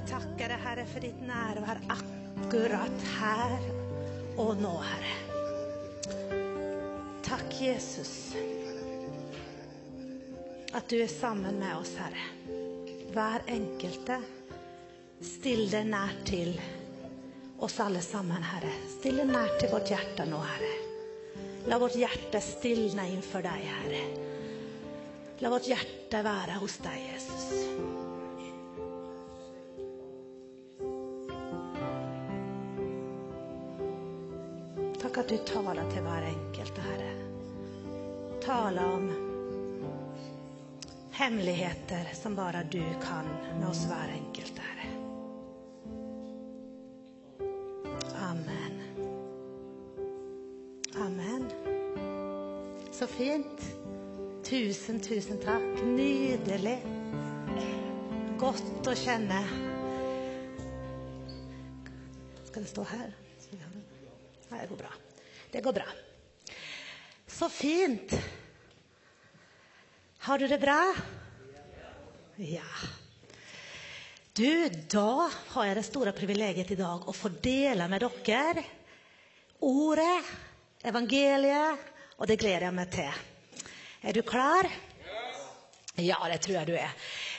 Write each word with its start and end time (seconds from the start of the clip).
vi 0.00 0.08
takke 0.08 0.48
deg, 0.48 0.60
Herre, 0.64 0.84
for 0.88 1.04
ditt 1.04 1.20
nærvær 1.24 1.80
akkurat 1.92 3.06
her 3.18 3.56
og 4.40 4.60
nå, 4.60 4.72
Herre. 4.86 5.14
Takk, 7.26 7.54
Jesus, 7.60 8.34
at 10.74 10.88
du 10.90 10.96
er 11.00 11.10
sammen 11.10 11.58
med 11.60 11.76
oss, 11.76 11.94
Herre. 11.98 12.28
Hver 13.10 13.48
enkelte. 13.50 14.20
Still 15.20 15.66
deg 15.68 15.90
nær 15.90 16.14
til 16.24 16.54
oss 17.60 17.76
alle 17.82 18.00
sammen, 18.00 18.40
Herre. 18.40 18.72
Still 18.94 19.20
deg 19.20 19.28
nær 19.34 19.52
til 19.60 19.72
vårt 19.74 19.90
hjerte 19.92 20.24
nå, 20.30 20.40
Herre. 20.40 20.76
La 21.68 21.76
vårt 21.82 21.98
hjerte 22.00 22.40
stilne 22.40 23.04
innenfor 23.10 23.44
deg, 23.44 23.66
Herre. 23.68 24.04
La 25.44 25.52
vårt 25.52 25.68
hjerte 25.68 26.24
være 26.24 26.56
hos 26.62 26.80
deg, 26.84 27.02
Jesus. 27.10 27.99
Du 35.30 35.36
taler 35.46 35.86
til 35.92 36.02
hver 36.02 36.24
enkelt, 36.26 36.78
Herre. 36.82 37.10
Taler 38.42 38.94
om 38.96 39.04
hemmeligheter 41.14 42.08
som 42.18 42.34
bare 42.34 42.64
du 42.72 42.82
kan 43.02 43.28
med 43.60 43.68
oss 43.68 43.84
hver 43.86 44.10
enkelt, 44.10 44.58
Herre. 44.58 44.88
Amen. 48.26 48.80
Amen. 50.98 51.46
Så 52.92 53.06
fint. 53.06 53.62
Tusen, 54.44 54.98
tusen 55.00 55.38
takk. 55.44 55.84
Nydelig. 55.84 56.80
Godt 58.40 58.90
å 58.90 58.96
kjenne. 58.98 59.44
Skal 62.50 62.66
det 62.66 62.72
stå 62.74 62.88
her? 62.96 63.14
Nei, 64.50 64.58
det 64.58 64.66
går 64.72 64.82
bra. 64.82 64.90
Det 65.50 65.60
går 65.60 65.72
bra. 65.72 65.86
Så 67.26 67.48
fint. 67.48 68.14
Har 70.18 70.38
du 70.38 70.48
det 70.48 70.58
bra? 70.58 70.94
Ja. 72.36 72.62
Du, 74.32 74.68
da 74.68 75.30
har 75.48 75.66
jeg 75.66 75.76
det 75.76 75.86
store 75.88 76.12
privilegiet 76.16 76.70
i 76.70 76.78
dag 76.78 77.08
å 77.08 77.12
få 77.12 77.32
dele 77.42 77.88
med 77.90 78.04
dere 78.04 78.62
ordet, 79.60 80.22
evangeliet, 80.86 81.88
og 82.16 82.28
det 82.28 82.38
gleder 82.40 82.68
jeg 82.68 82.76
meg 82.76 82.94
til. 82.94 83.18
Er 84.00 84.16
du 84.16 84.22
klar? 84.24 84.68
Ja, 86.00 86.16
det 86.30 86.38
tror 86.40 86.60
jeg 86.60 86.70
du 86.70 86.76
er. 86.78 86.94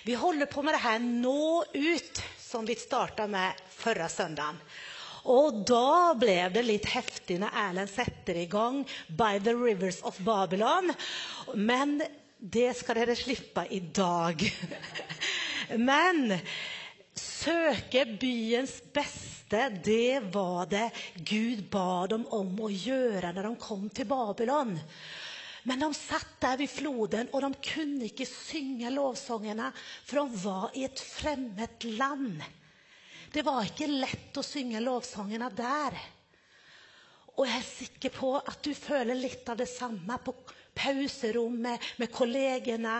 Vi 0.05 0.13
holder 0.17 0.49
på 0.51 0.61
med 0.61 0.75
det 0.75 0.83
her 0.83 0.99
Nå 1.01 1.63
ut, 1.73 2.21
som 2.37 2.67
vi 2.67 2.75
starta 2.77 3.25
med 3.27 3.57
forrige 3.73 4.09
søndag. 4.09 4.59
Og 5.29 5.61
da 5.69 6.13
ble 6.17 6.37
det 6.53 6.63
litt 6.65 6.87
heftig 6.89 7.37
når 7.41 7.57
Erlend 7.63 7.91
setter 7.91 8.39
i 8.41 8.47
gang 8.49 8.81
By 9.09 9.37
the 9.43 9.53
Rivers 9.57 10.01
of 10.07 10.17
Babylon. 10.25 10.89
Men 11.53 11.99
det 12.41 12.71
skal 12.79 12.97
dere 13.01 13.17
slippe 13.17 13.67
i 13.69 13.79
dag. 13.93 14.41
Men 15.89 16.39
søke 17.17 18.05
byens 18.19 18.79
beste, 18.93 19.67
det 19.83 20.31
var 20.33 20.65
det 20.71 20.89
Gud 21.27 21.67
ba 21.69 22.07
dem 22.09 22.25
om 22.33 22.55
å 22.63 22.71
gjøre 22.71 23.33
når 23.35 23.49
de 23.49 23.53
kom 23.61 23.89
til 23.93 24.09
Babylon. 24.09 24.73
Men 25.69 25.83
de 25.83 25.91
satt 25.93 26.39
der 26.41 26.57
ved 26.57 26.71
floden, 26.73 27.29
og 27.29 27.43
de 27.45 27.51
kunne 27.67 28.07
ikke 28.07 28.25
synge 28.25 28.89
lovsangene, 28.95 29.69
for 30.09 30.23
de 30.23 30.41
var 30.41 30.73
i 30.73 30.87
et 30.87 31.03
fremmed 31.03 31.85
land. 31.99 32.41
Det 33.31 33.45
var 33.47 33.63
ikke 33.63 33.87
lett 33.87 34.37
å 34.37 34.43
synge 34.43 34.81
lovsangene 34.83 35.47
der. 35.55 35.95
Og 37.39 37.45
jeg 37.47 37.57
er 37.61 37.67
sikker 37.67 38.11
på 38.13 38.33
at 38.37 38.59
du 38.65 38.73
føler 38.75 39.15
litt 39.15 39.47
av 39.49 39.61
det 39.61 39.69
samme 39.71 40.17
på 40.19 40.33
pauserommet 40.75 41.83
med 41.99 42.11
kollegene 42.11 42.97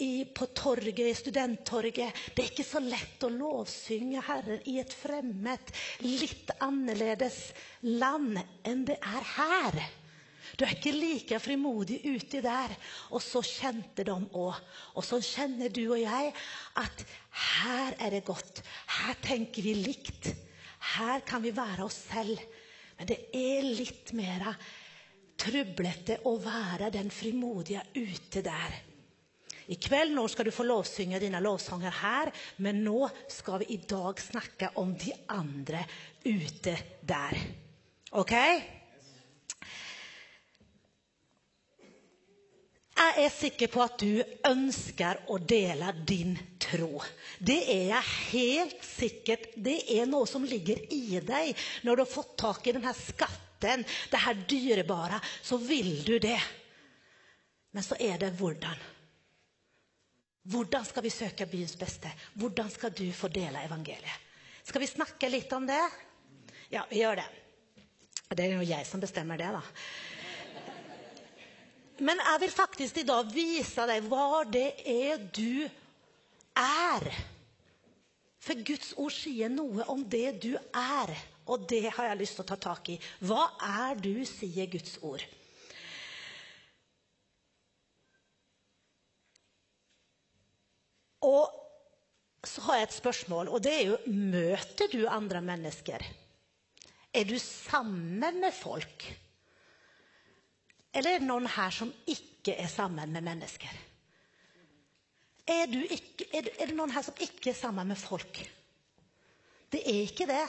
i, 0.00 0.24
på 0.24 0.48
torget, 0.56 1.04
i 1.04 1.16
studenttorget. 1.16 2.16
Det 2.32 2.42
er 2.42 2.52
ikke 2.52 2.66
så 2.66 2.80
lett 2.84 3.24
å 3.24 3.32
lovsynge 3.32 4.24
Herren 4.24 4.64
i 4.70 4.78
et 4.80 4.92
fremmed, 4.96 5.72
litt 6.04 6.52
annerledes 6.64 7.38
land 7.84 8.40
enn 8.64 8.86
det 8.88 8.98
er 9.00 9.30
her. 9.36 9.80
Du 10.54 10.64
er 10.64 10.76
ikke 10.76 10.94
like 10.94 11.38
frimodig 11.42 11.98
uti 12.06 12.40
der. 12.44 12.74
Og 13.10 13.22
så 13.22 13.42
kjente 13.42 14.06
de 14.06 14.14
òg. 14.14 14.60
Og 14.94 15.06
så 15.06 15.18
kjenner 15.18 15.72
du 15.74 15.82
og 15.88 15.98
jeg 16.00 16.32
at 16.80 17.04
her 17.56 17.98
er 17.98 18.14
det 18.14 18.24
godt. 18.28 18.62
Her 19.00 19.18
tenker 19.24 19.66
vi 19.66 19.74
likt. 19.78 20.30
Her 20.94 21.24
kan 21.26 21.42
vi 21.42 21.54
være 21.56 21.86
oss 21.86 22.04
selv. 22.10 22.38
Men 22.98 23.10
det 23.10 23.18
er 23.34 23.66
litt 23.66 24.12
mer 24.14 24.52
trublete 25.40 26.20
å 26.30 26.36
være 26.38 26.92
den 26.94 27.10
frimodige 27.10 27.82
ute 27.96 28.42
der. 28.44 28.76
I 29.72 29.78
kveld 29.80 30.12
nå 30.12 30.26
skal 30.28 30.46
du 30.46 30.52
få 30.52 30.66
lovsynge 30.68 31.18
dine 31.22 31.40
lovsanger 31.40 31.94
her, 32.02 32.30
men 32.60 32.82
nå 32.84 33.08
skal 33.32 33.62
vi 33.62 33.70
i 33.74 33.80
dag 33.80 34.20
snakke 34.20 34.74
om 34.80 34.92
de 35.00 35.12
andre 35.32 35.80
ute 36.26 36.76
der. 37.00 37.38
Ok? 38.12 38.34
Jeg 43.04 43.26
er 43.26 43.32
sikker 43.34 43.68
på 43.68 43.82
at 43.84 44.00
du 44.00 44.22
ønsker 44.48 45.18
å 45.28 45.36
dele 45.36 45.90
din 46.08 46.32
tro. 46.62 47.02
Det 47.36 47.58
er 47.68 47.82
jeg 47.90 48.12
helt 48.30 48.86
sikkert. 48.86 49.50
Det 49.60 49.76
er 49.92 50.08
noe 50.08 50.24
som 50.30 50.46
ligger 50.48 50.80
i 50.94 51.20
deg. 51.20 51.52
Når 51.84 51.96
du 51.96 52.02
har 52.04 52.10
fått 52.10 52.32
tak 52.40 52.64
i 52.66 52.72
denne 52.72 52.94
skatten, 52.96 53.84
det 53.84 54.22
her 54.24 54.40
dyrebare, 54.48 55.20
så 55.44 55.58
vil 55.60 55.98
du 56.06 56.16
det. 56.22 56.38
Men 57.76 57.84
så 57.84 57.98
er 58.00 58.16
det 58.22 58.32
hvordan. 58.38 58.80
Hvordan 60.48 60.88
skal 60.88 61.04
vi 61.04 61.12
søke 61.12 61.48
byens 61.50 61.76
beste? 61.80 62.08
Hvordan 62.40 62.72
skal 62.72 62.92
du 62.96 63.06
få 63.12 63.28
dele 63.32 63.66
evangeliet? 63.68 64.32
Skal 64.64 64.80
vi 64.80 64.88
snakke 64.88 65.28
litt 65.28 65.52
om 65.52 65.68
det? 65.68 65.82
Ja, 66.72 66.86
vi 66.88 67.04
gjør 67.04 67.20
det. 67.20 67.28
Det 68.34 68.48
er 68.48 68.56
jo 68.56 68.66
jeg 68.66 68.88
som 68.88 69.02
bestemmer 69.02 69.40
det, 69.40 69.52
da. 69.52 69.62
Men 72.02 72.18
jeg 72.18 72.40
vil 72.42 72.50
faktisk 72.50 72.98
i 72.98 73.06
dag 73.06 73.28
vise 73.30 73.86
deg 73.86 74.08
hva 74.10 74.42
det 74.50 74.70
er 74.90 75.22
du 75.34 75.68
er. 76.58 77.06
For 78.44 78.60
Guds 78.66 78.92
ord 79.00 79.14
sier 79.14 79.52
noe 79.52 79.86
om 79.92 80.02
det 80.10 80.40
du 80.42 80.52
er, 80.54 81.14
og 81.48 81.64
det 81.70 81.86
har 81.86 82.10
jeg 82.10 82.20
lyst 82.20 82.36
til 82.38 82.44
å 82.44 82.50
ta 82.50 82.58
tak 82.60 82.90
i. 82.92 82.98
Hva 83.24 83.46
er 83.86 84.00
du, 84.00 84.12
sier 84.28 84.68
Guds 84.72 84.98
ord. 85.06 85.24
Og 91.24 92.44
så 92.44 92.60
har 92.66 92.82
jeg 92.82 92.90
et 92.90 92.98
spørsmål, 92.98 93.48
og 93.48 93.62
det 93.64 93.72
er 93.72 93.86
jo 93.94 94.00
Møter 94.12 94.90
du 94.92 95.06
andre 95.08 95.40
mennesker? 95.40 96.04
Er 97.14 97.24
du 97.24 97.38
sammen 97.40 98.42
med 98.42 98.52
folk? 98.52 99.06
Eller 100.94 101.16
er 101.16 101.22
det 101.22 101.28
noen 101.28 101.48
her 101.50 101.74
som 101.74 101.90
ikke 102.06 102.54
er 102.54 102.70
sammen 102.70 103.10
med 103.12 103.24
mennesker? 103.26 103.80
Er, 105.44 105.68
ikke, 105.68 106.28
er, 106.32 106.46
er, 106.54 106.70
det 106.70 106.76
noen 106.76 106.94
her 106.94 107.04
som 107.04 107.18
ikke 107.20 107.50
er 107.50 107.58
sammen 107.58 107.90
med 107.90 108.00
folk? 108.00 108.38
Det 109.74 109.82
er 109.82 110.04
ikke 110.06 110.28
det. 110.30 110.44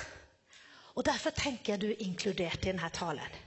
Og 0.96 1.04
Derfor 1.04 1.34
tenker 1.36 1.74
jeg 1.74 1.82
du 1.82 1.90
er 1.90 2.06
inkludert 2.06 2.62
i 2.62 2.70
denne 2.70 2.90
talen. 2.94 3.42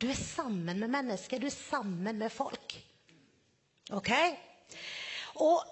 Du 0.00 0.08
er 0.10 0.18
sammen 0.18 0.80
med 0.82 0.90
mennesker, 0.90 1.38
du 1.38 1.46
er 1.46 1.54
sammen 1.54 2.18
med 2.18 2.32
folk. 2.34 2.74
Ok? 3.94 4.10
Og 5.40 5.62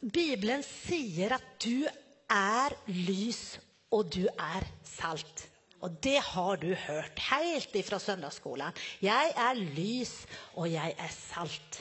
Bibelen 0.00 0.62
sier 0.66 1.34
at 1.38 1.48
du 1.64 1.88
er 2.30 2.76
lys, 2.92 3.58
og 3.90 4.12
du 4.14 4.26
er 4.28 4.66
salt. 4.86 5.49
Og 5.80 5.96
det 6.04 6.18
har 6.32 6.60
du 6.60 6.74
hørt 6.74 7.22
helt 7.30 7.76
ifra 7.80 7.98
søndagsskolen. 8.02 8.76
Jeg 9.00 9.32
er 9.32 9.62
lys, 9.76 10.12
og 10.60 10.68
jeg 10.68 10.92
er 10.98 11.14
salt. 11.14 11.80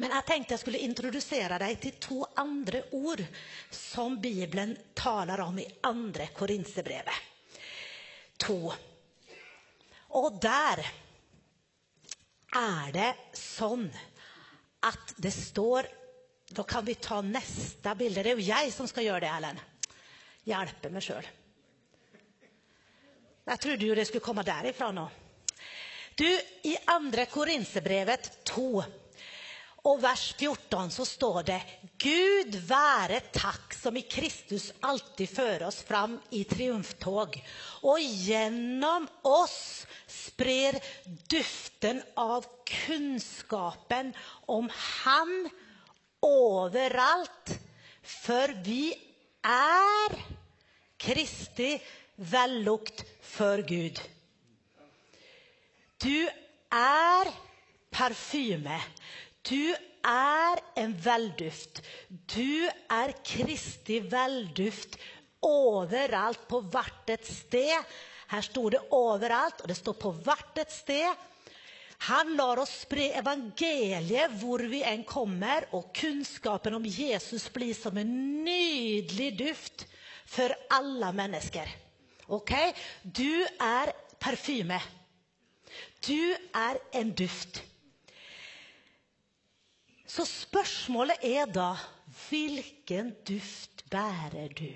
Men 0.00 0.10
jeg 0.16 0.26
tenkte 0.26 0.56
jeg 0.56 0.62
skulle 0.64 0.82
introdusere 0.82 1.58
deg 1.62 1.76
til 1.82 1.98
to 2.02 2.18
andre 2.40 2.82
ord 2.96 3.22
som 3.74 4.16
Bibelen 4.20 4.74
taler 4.96 5.44
om 5.44 5.58
i 5.60 5.68
andre 5.86 6.30
Korinserbrevet. 6.34 7.20
To. 8.44 8.58
Og 10.18 10.40
der 10.42 10.82
er 12.54 12.90
det 12.94 13.12
sånn 13.38 13.86
at 14.84 15.14
det 15.16 15.32
står 15.34 15.86
Da 16.54 16.62
kan 16.68 16.84
vi 16.86 16.94
ta 17.00 17.16
neste 17.24 17.94
bilde. 17.98 18.22
Det 18.22 18.30
er 18.30 18.36
jo 18.38 18.44
jeg 18.46 18.68
som 18.70 18.86
skal 18.86 19.06
gjøre 19.06 19.24
det, 19.24 19.30
Ellen. 19.32 19.56
Hjelpe 20.46 20.90
meg 20.92 21.02
sjøl. 21.02 21.24
Jeg 23.44 23.60
trodde 23.60 23.88
jo 23.88 23.96
det 23.96 24.06
skulle 24.08 24.24
komme 24.24 24.44
derifra 24.46 24.88
nå. 24.94 25.04
Du, 26.16 26.28
I 26.64 26.76
andre 26.94 27.26
Korinserbrevet 27.28 28.30
2 28.48 28.68
og 29.84 29.98
vers 30.00 30.22
14 30.38 30.92
så 30.94 31.04
står 31.04 31.42
det 31.50 31.58
Gud 32.00 32.54
være 32.64 33.18
takk 33.34 33.74
som 33.76 33.98
i 34.00 34.04
Kristus 34.08 34.70
alltid 34.86 35.28
fører 35.28 35.66
oss 35.66 35.82
fram 35.84 36.14
i 36.32 36.44
triumftog, 36.48 37.36
og 37.84 38.00
gjennom 38.00 39.04
oss 39.28 39.84
sprer 40.08 40.78
duften 41.28 42.00
av 42.16 42.46
kunnskapen 42.70 44.14
om 44.48 44.70
Han 45.04 45.34
overalt. 46.24 47.52
For 48.24 48.56
vi 48.64 48.88
er 49.44 50.16
Kristi 51.00 51.74
vellukt 52.16 53.04
for 53.22 53.62
Gud. 53.66 54.00
Du 56.02 56.28
er 56.74 57.30
parfyme. 57.94 58.78
Du 59.44 59.74
er 60.04 60.60
en 60.76 60.94
velduft. 61.04 61.82
Du 62.34 62.68
er 62.92 63.14
Kristi 63.24 64.00
velduft 64.00 64.98
overalt, 65.44 66.46
på 66.48 66.62
hvert 66.72 67.12
et 67.12 67.26
sted. 67.28 67.76
Her 68.32 68.44
står 68.44 68.76
det 68.76 68.82
overalt, 68.96 69.60
og 69.62 69.68
det 69.68 69.76
står 69.76 69.96
på 70.00 70.12
hvert 70.24 70.60
et 70.62 70.72
sted. 70.72 71.24
Han 72.08 72.34
lar 72.36 72.60
oss 72.60 72.82
spre 72.82 73.06
evangeliet 73.16 74.32
hvor 74.40 74.64
vi 74.68 74.82
enn 74.84 75.04
kommer, 75.08 75.68
og 75.76 75.92
kunnskapen 75.96 76.76
om 76.76 76.84
Jesus 76.88 77.46
blir 77.52 77.76
som 77.76 77.96
en 78.00 78.12
nydelig 78.44 79.30
duft 79.38 79.86
for 80.28 80.52
alle 80.74 81.12
mennesker. 81.16 81.83
Ok? 82.28 82.52
Du 83.04 83.46
er 83.60 83.92
parfyme. 84.20 84.80
Du 86.06 86.36
er 86.54 86.80
en 86.94 87.12
duft. 87.12 87.62
Så 90.06 90.24
spørsmålet 90.24 91.16
er 91.22 91.46
da 91.50 91.72
hvilken 92.28 93.14
duft 93.28 93.84
bærer 93.90 94.52
du? 94.54 94.70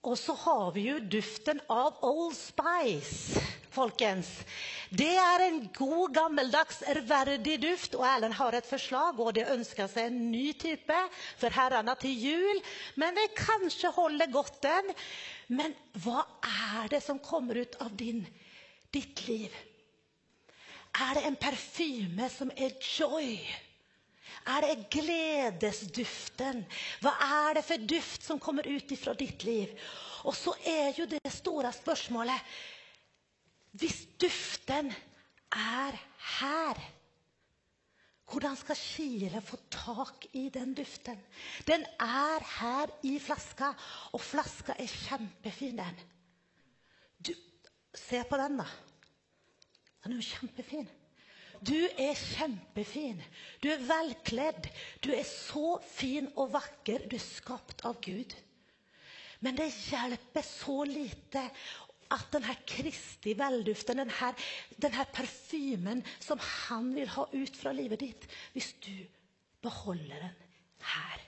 Og 0.00 0.16
så 0.16 0.32
har 0.46 0.70
vi 0.72 0.86
jo 0.88 0.96
duften 1.12 1.58
av 1.68 1.98
Old 2.08 2.32
Spice, 2.32 3.40
folkens. 3.70 4.30
Det 4.88 5.10
er 5.20 5.44
en 5.44 5.58
god, 5.76 6.14
gammeldags, 6.16 6.80
ærverdig 6.88 7.58
duft. 7.60 7.98
Og 7.98 8.06
Erlend 8.08 8.38
har 8.38 8.56
et 8.56 8.68
forslag, 8.68 9.20
og 9.20 9.34
det 9.36 9.50
ønsker 9.52 9.90
seg 9.92 10.08
en 10.08 10.22
ny 10.32 10.54
type 10.56 11.02
for 11.36 11.52
herrene 11.52 11.94
til 12.00 12.16
jul. 12.30 12.62
Men 12.96 13.18
vi 13.20 13.28
kanskje 13.36 13.92
holder 13.98 14.32
godt 14.32 14.62
den. 14.64 14.88
Men 15.52 15.76
hva 16.00 16.24
er 16.48 16.88
det 16.96 17.02
som 17.04 17.20
kommer 17.20 17.60
ut 17.60 17.76
av 17.84 17.92
din, 18.00 18.24
ditt 18.96 19.26
liv? 19.28 19.52
Er 20.96 21.18
det 21.18 21.26
en 21.28 21.38
parfyme 21.38 22.32
som 22.32 22.48
er 22.56 22.72
joy? 22.96 23.36
Er 24.48 24.64
det 24.64 24.86
gledesduften? 24.92 26.64
Hva 27.04 27.12
er 27.26 27.58
det 27.58 27.64
for 27.66 27.88
duft 27.92 28.24
som 28.24 28.40
kommer 28.40 28.66
ut 28.66 28.92
fra 28.98 29.14
ditt 29.18 29.44
liv? 29.44 29.72
Og 30.24 30.36
så 30.36 30.54
er 30.66 30.94
jo 30.96 31.08
det 31.08 31.20
store 31.32 31.72
spørsmålet 31.72 32.56
Hvis 33.72 34.02
duften 34.20 34.90
er 35.54 35.98
her, 36.40 36.80
hvordan 38.30 38.56
skal 38.56 38.78
Kile 38.78 39.42
få 39.42 39.58
tak 39.70 40.26
i 40.32 40.48
den 40.54 40.74
duften? 40.74 41.18
Den 41.66 41.82
er 41.98 42.44
her 42.60 42.90
i 43.02 43.18
flaska, 43.18 43.72
og 44.12 44.20
flaska 44.20 44.74
er 44.78 44.86
kjempefin, 44.86 45.78
den. 45.78 45.98
Du, 47.26 47.32
se 47.94 48.22
på 48.28 48.38
den, 48.38 48.58
da. 48.58 48.66
Den 50.04 50.12
er 50.12 50.16
jo 50.16 50.28
kjempefin. 50.28 50.88
Du 51.60 51.76
er 51.76 52.16
kjempefin. 52.16 53.20
Du 53.60 53.68
er 53.72 53.82
velkledd. 53.84 54.70
Du 55.04 55.10
er 55.12 55.26
så 55.28 55.76
fin 55.84 56.30
og 56.34 56.54
vakker. 56.54 57.04
Du 57.10 57.16
er 57.18 57.24
skapt 57.24 57.84
av 57.88 58.00
Gud. 58.04 58.32
Men 59.44 59.56
det 59.56 59.68
hjelper 59.72 60.44
så 60.44 60.82
lite 60.88 61.44
at 62.10 62.26
denne 62.34 62.56
Kristi 62.66 63.36
velduften, 63.38 64.02
denne, 64.02 64.30
denne 64.82 65.06
parfymen 65.14 66.02
som 66.18 66.40
han 66.42 66.90
vil 66.96 67.10
ha 67.14 67.26
ut 67.30 67.56
fra 67.56 67.72
livet 67.76 68.02
ditt, 68.02 68.26
hvis 68.54 68.72
du 68.82 68.94
beholder 69.62 70.26
den 70.26 70.36
her. 70.90 71.26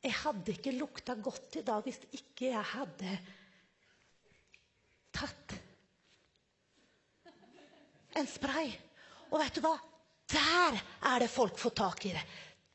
Jeg 0.00 0.16
hadde 0.22 0.54
ikke 0.56 0.74
lukta 0.74 1.14
godt 1.20 1.60
i 1.60 1.64
dag 1.66 1.84
hvis 1.84 2.00
ikke 2.16 2.50
jeg 2.54 2.68
hadde 2.72 3.16
tatt 5.12 5.56
en 8.16 8.26
spray. 8.28 8.72
Og 9.30 9.38
vet 9.40 9.54
du 9.56 9.62
hva? 9.64 9.76
Der 10.30 10.78
er 11.10 11.22
det 11.22 11.30
folk 11.30 11.58
får 11.58 11.74
tak 11.82 12.06
i 12.06 12.14
det. 12.14 12.24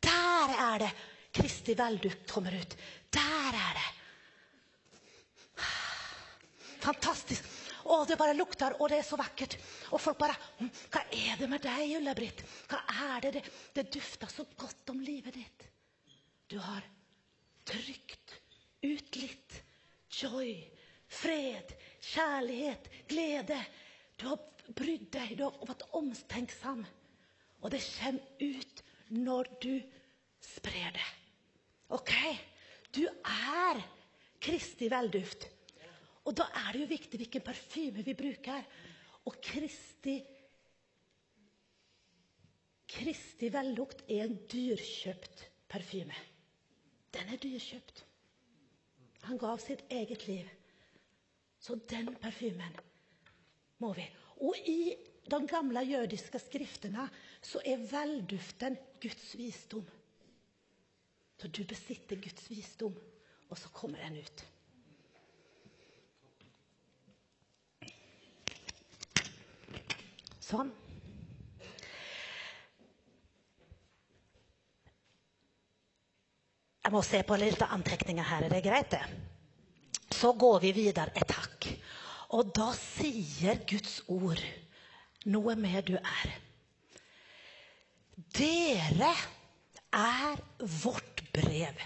Der 0.04 0.56
er 0.70 0.80
det 0.86 0.92
Kristi 1.36 1.76
veldukt 1.76 2.32
kommer 2.32 2.56
ut. 2.56 2.76
Der 3.12 3.60
er 3.60 3.78
det. 3.80 3.90
Fantastisk. 6.86 7.48
Å, 7.86 8.00
det 8.10 8.18
bare 8.18 8.34
lukter, 8.34 8.76
og 8.82 8.90
det 8.90 9.00
er 9.02 9.06
så 9.06 9.18
vakkert. 9.20 9.58
Og 9.94 10.02
folk 10.02 10.18
bare 10.18 10.36
«Hm, 10.58 10.72
Hva 10.94 11.04
er 11.14 11.38
det 11.38 11.50
med 11.52 11.62
deg, 11.62 11.98
Ulla-Britt? 12.00 12.42
Hva 12.72 12.80
er 13.12 13.26
det? 13.26 13.32
det? 13.38 13.44
Det 13.76 13.86
dufter 13.94 14.32
så 14.32 14.46
godt 14.58 14.90
om 14.94 15.04
livet 15.06 15.38
ditt. 15.38 15.68
Du 16.50 16.58
har 16.62 16.86
trygt 17.66 18.36
ut 18.86 19.20
litt 19.20 19.60
joy, 20.14 20.56
fred, 21.10 21.74
kjærlighet, 22.14 22.90
glede. 23.10 23.60
Du 24.18 24.28
har 24.32 24.42
brydd 24.74 25.10
deg, 25.14 25.36
du 25.38 25.46
har 25.46 25.58
vært 25.68 25.86
omtenksom. 25.98 26.84
Og 27.62 27.72
det 27.74 27.82
kommer 27.86 28.22
ut 28.42 28.84
når 29.16 29.50
du 29.64 29.74
sprer 30.44 30.94
det. 30.96 31.10
OK? 31.94 32.14
Du 32.96 33.04
er 33.06 33.82
Kristi 34.42 34.90
velduft. 34.92 35.48
Og 36.26 36.34
da 36.38 36.48
er 36.64 36.74
det 36.74 36.82
jo 36.84 36.90
viktig 36.90 37.20
hvilken 37.22 37.46
parfyme 37.46 38.06
vi 38.06 38.18
bruker. 38.18 38.66
Og 39.26 39.38
Kristi 39.44 40.20
Kristi 42.96 43.50
vellukt 43.52 44.04
er 44.08 44.28
en 44.28 44.36
dyrkjøpt 44.52 45.42
parfyme. 45.70 46.16
Den 47.14 47.32
er 47.34 47.42
dyrkjøpt. 47.42 48.04
Han 49.26 49.40
gav 49.42 49.58
sitt 49.60 49.82
eget 49.90 50.28
liv. 50.30 50.50
Så 51.60 51.76
den 51.90 52.14
parfymen 52.22 52.78
må 53.82 53.92
vi 53.98 54.06
og 54.42 54.58
i 54.68 54.96
de 55.32 55.40
gamle 55.50 55.82
jødiske 55.86 56.40
skriftene 56.40 57.08
så 57.42 57.62
er 57.66 57.86
velduften 57.92 58.78
Guds 59.02 59.38
visdom. 59.38 59.86
Så 61.38 61.48
du 61.48 61.64
besitter 61.68 62.16
Guds 62.16 62.50
visdom, 62.50 62.96
og 63.50 63.58
så 63.58 63.70
kommer 63.74 64.00
den 64.06 64.20
ut. 64.22 64.46
Sånn. 70.46 70.70
Jeg 76.86 76.94
må 76.94 77.02
se 77.02 77.24
på 77.26 77.38
litt 77.42 77.64
anteckningar 77.66 78.28
her. 78.30 78.46
Er 78.46 78.54
det 78.54 78.62
greit, 78.62 78.92
det? 78.94 79.02
Så 80.14 80.36
går 80.38 80.60
vi 80.62 80.72
videre 80.76 81.10
et 81.18 81.32
hakk. 81.34 81.66
Og 82.36 82.52
da 82.56 82.72
sier 82.76 83.62
Guds 83.70 84.02
ord 84.12 84.42
noe 85.32 85.56
med 85.58 85.88
du 85.88 85.96
er. 85.96 86.34
Dere 88.36 89.12
er 89.96 90.42
vårt 90.84 91.24
brev, 91.36 91.80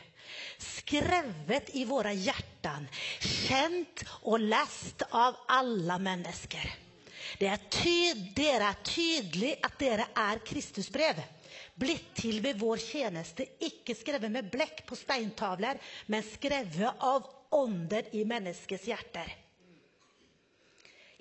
skrevet 0.62 1.70
i 1.78 1.86
våre 1.90 2.14
hjerter, 2.18 2.86
kjent 3.22 4.04
og 4.26 4.42
lest 4.42 5.06
av 5.14 5.38
alle 5.54 5.98
mennesker. 6.02 6.70
Er 7.40 7.62
dere 8.36 8.72
er 8.72 8.80
tydelig 8.84 9.52
at 9.64 9.78
dere 9.80 10.08
er 10.18 10.42
Kristus 10.46 10.90
brev, 10.92 11.20
blitt 11.80 12.10
til 12.18 12.42
ved 12.44 12.58
vår 12.60 12.82
tjeneste, 12.82 13.46
ikke 13.62 13.96
skrevet 13.96 14.34
med 14.34 14.50
blekk 14.52 14.82
på 14.90 14.98
steintavler, 14.98 15.78
men 16.08 16.26
skrevet 16.26 17.06
av 17.06 17.30
ånder 17.56 18.10
i 18.18 18.26
menneskets 18.28 18.90
hjerter. 18.90 19.30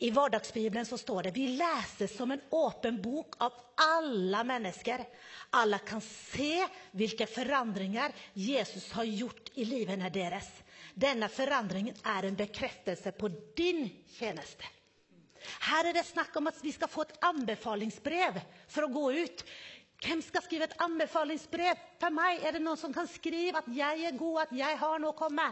I 0.00 0.10
Vardagsbibelen 0.10 0.86
så 0.86 0.98
står 0.98 1.22
det 1.22 1.30
vi 1.34 1.48
leses 1.58 2.16
som 2.16 2.30
en 2.30 2.40
åpen 2.54 3.00
bok 3.02 3.34
av 3.42 3.52
alle 3.74 4.44
mennesker. 4.44 5.02
Alle 5.50 5.78
kan 5.78 6.00
se 6.00 6.62
hvilke 6.92 7.26
forandringer 7.26 8.14
Jesus 8.34 8.92
har 8.94 9.04
gjort 9.04 9.50
i 9.58 9.66
livene 9.66 10.10
deres. 10.14 10.46
Denne 10.94 11.26
forandringen 11.28 11.98
er 12.06 12.28
en 12.28 12.38
bekreftelse 12.38 13.10
på 13.18 13.30
din 13.58 13.88
tjeneste. 14.14 14.70
Her 15.66 15.88
er 15.88 15.98
det 15.98 16.06
snakk 16.06 16.36
om 16.38 16.46
at 16.50 16.62
vi 16.62 16.72
skal 16.74 16.90
få 16.90 17.02
et 17.06 17.18
anbefalingsbrev 17.26 18.38
for 18.70 18.86
å 18.86 18.92
gå 18.94 19.04
ut. 19.18 19.44
Hvem 19.98 20.22
skal 20.22 20.44
skrive 20.46 20.68
et 20.68 20.78
anbefalingsbrev? 20.82 21.78
For 21.98 22.14
meg 22.14 22.44
er 22.46 22.54
det 22.54 22.62
noen 22.62 22.78
som 22.78 22.94
kan 22.94 23.10
skrive 23.10 23.58
at 23.58 23.70
jeg 23.74 24.06
er 24.06 24.18
god, 24.18 24.44
at 24.46 24.58
jeg 24.60 24.78
har 24.78 25.00
noe 25.02 25.10
å 25.10 25.18
komme. 25.18 25.46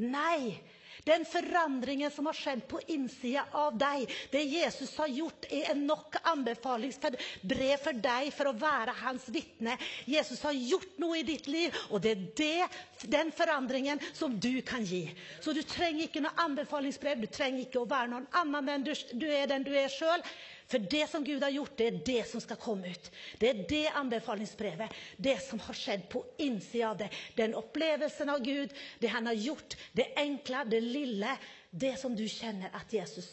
Nei. 0.00 0.56
Den 1.04 1.24
forandringen 1.24 2.10
som 2.10 2.26
har 2.26 2.36
skjedd 2.36 2.66
på 2.68 2.80
innsida 2.92 3.46
av 3.56 3.76
deg, 3.78 4.10
det 4.32 4.42
Jesus 4.44 4.92
har 5.00 5.08
gjort, 5.08 5.46
er 5.50 5.72
en 5.72 5.86
nok 5.88 6.18
anbefalingsbrev 6.32 7.82
for 7.82 8.02
deg 8.04 8.30
for 8.36 8.50
å 8.50 8.56
være 8.60 8.96
hans 9.02 9.28
vitne. 9.32 9.76
Jesus 10.10 10.42
har 10.46 10.56
gjort 10.56 11.00
noe 11.02 11.20
i 11.20 11.26
ditt 11.26 11.48
liv, 11.50 11.76
og 11.90 12.04
det 12.04 12.14
er 12.14 12.24
det, 12.40 12.78
den 13.10 13.32
forandringen 13.32 14.00
som 14.12 14.36
du 14.40 14.60
kan 14.66 14.84
gi. 14.84 15.06
Så 15.40 15.54
du 15.56 15.62
trenger 15.62 16.06
ikke 16.06 16.24
noe 16.24 16.36
anbefalingsbrev, 16.44 17.20
du 17.20 17.30
trenger 17.30 17.64
ikke 17.66 17.82
å 17.82 17.90
være 17.90 18.12
noen 18.12 18.30
annen 18.36 18.74
enn 18.76 18.86
du, 18.86 18.94
du 19.14 19.28
er 19.28 19.48
den 19.50 19.66
du 19.66 19.72
er 19.76 19.92
sjøl. 19.92 20.24
For 20.70 20.78
det 20.78 21.06
som 21.10 21.24
Gud 21.26 21.42
har 21.42 21.50
gjort, 21.50 21.72
det 21.78 21.86
er 21.88 21.96
det 22.06 22.20
som 22.30 22.42
skal 22.42 22.58
komme 22.62 22.92
ut. 22.92 23.08
Det 23.40 23.48
er 23.50 23.62
det 23.68 23.94
anbefalingsbrevet, 23.98 24.92
det 25.18 25.36
som 25.42 25.58
har 25.64 25.74
skjedd 25.74 26.04
på 26.12 26.22
innsida 26.44 26.92
av 26.92 27.00
det. 27.00 27.08
Den 27.34 27.56
opplevelsen 27.58 28.30
av 28.30 28.44
Gud, 28.44 28.74
det 29.02 29.10
han 29.10 29.26
har 29.26 29.34
gjort, 29.34 29.74
det 29.98 30.12
enkle, 30.20 30.62
det 30.70 30.80
lille. 30.84 31.34
Det 31.70 31.96
som 31.98 32.14
du 32.14 32.22
kjenner 32.30 32.70
at 32.74 32.92
Jesus 32.94 33.32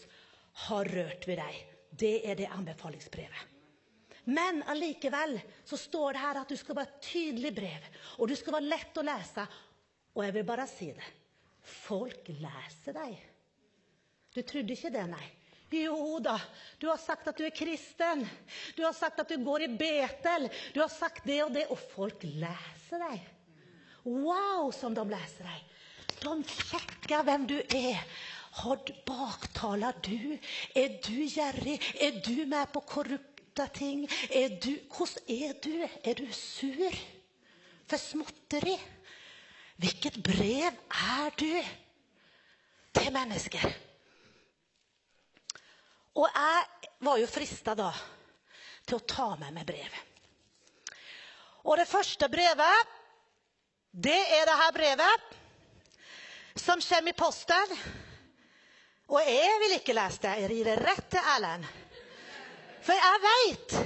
har 0.66 0.90
rørt 0.90 1.30
ved 1.30 1.38
deg. 1.42 1.62
Det 1.90 2.16
er 2.26 2.42
det 2.42 2.50
anbefalingsbrevet. 2.54 3.54
Men 4.34 4.60
allikevel 4.68 5.38
så 5.66 5.78
står 5.80 6.18
det 6.18 6.26
her 6.26 6.42
at 6.42 6.50
du 6.52 6.58
skal 6.60 6.82
være 6.82 7.00
tydelig 7.06 7.54
brev, 7.56 7.86
og 8.18 8.28
du 8.28 8.36
skal 8.36 8.58
være 8.58 8.72
lett 8.74 8.98
å 9.00 9.06
lese. 9.06 9.46
Og 10.18 10.26
jeg 10.26 10.36
vil 10.36 10.50
bare 10.50 10.68
si 10.70 10.90
det. 10.92 11.10
Folk 11.86 12.30
leser 12.34 12.98
deg. 12.98 13.18
Du 14.34 14.42
trodde 14.42 14.74
ikke 14.74 14.92
det, 14.94 15.06
nei? 15.14 15.28
Jo 15.72 16.20
da, 16.24 16.38
du 16.80 16.88
har 16.88 17.00
sagt 17.02 17.28
at 17.28 17.38
du 17.38 17.44
er 17.44 17.56
kristen. 17.56 18.24
Du 18.78 18.86
har 18.86 18.96
sagt 18.96 19.20
at 19.20 19.30
du 19.30 19.36
går 19.44 19.66
i 19.66 19.72
Betel. 19.76 20.48
Du 20.74 20.80
har 20.80 20.92
sagt 20.92 21.26
det 21.28 21.42
og 21.44 21.52
det, 21.56 21.66
og 21.74 21.80
folk 21.96 22.24
leser 22.24 23.04
deg. 23.04 23.26
Wow, 24.08 24.72
som 24.72 24.96
de 24.96 25.04
leser 25.10 25.50
deg. 25.50 25.64
De 26.24 26.36
sjekker 26.48 27.26
hvem 27.28 27.48
du 27.50 27.58
er. 27.76 28.00
Har 28.58 28.80
baktaler 29.06 29.98
du? 30.02 30.38
Er 30.74 30.96
du 31.04 31.18
gjerrig? 31.28 31.78
Er 32.02 32.22
du 32.26 32.46
med 32.48 32.72
på 32.74 32.82
korrupte 32.88 33.68
ting? 33.76 34.08
Er 34.32 34.56
du, 34.64 34.72
hvordan 34.96 35.28
er 35.28 35.60
du? 35.62 35.76
Er 36.04 36.16
du 36.18 36.26
sur 36.34 36.96
for 37.88 38.02
småtteri? 38.02 38.78
Hvilket 39.78 40.24
brev 40.26 40.72
er 40.90 41.36
du 41.38 41.52
til 42.98 43.12
mennesker? 43.14 43.68
Og 46.18 46.28
jeg 46.28 46.92
var 47.06 47.20
jo 47.22 47.30
frista 47.30 47.76
da 47.78 47.92
til 48.88 48.98
å 48.98 49.06
ta 49.06 49.28
med 49.38 49.54
meg 49.54 49.68
brev. 49.68 49.98
Og 51.68 51.78
det 51.78 51.88
første 51.90 52.30
brevet, 52.32 52.96
det 53.92 54.18
er 54.38 54.48
det 54.48 54.60
her 54.62 54.74
brevet 54.76 55.36
som 56.58 56.82
kommer 56.82 57.14
i 57.14 57.18
posten. 57.18 57.76
Og 59.08 59.22
jeg 59.24 59.60
vil 59.64 59.78
ikke 59.78 59.96
lese 59.96 60.24
det. 60.26 60.34
Jeg 60.42 60.64
det 60.68 60.80
rett 60.82 61.10
til 61.12 61.30
Erlend. 61.36 61.68
For 62.84 62.96
jeg 62.96 63.24
veit 63.24 63.78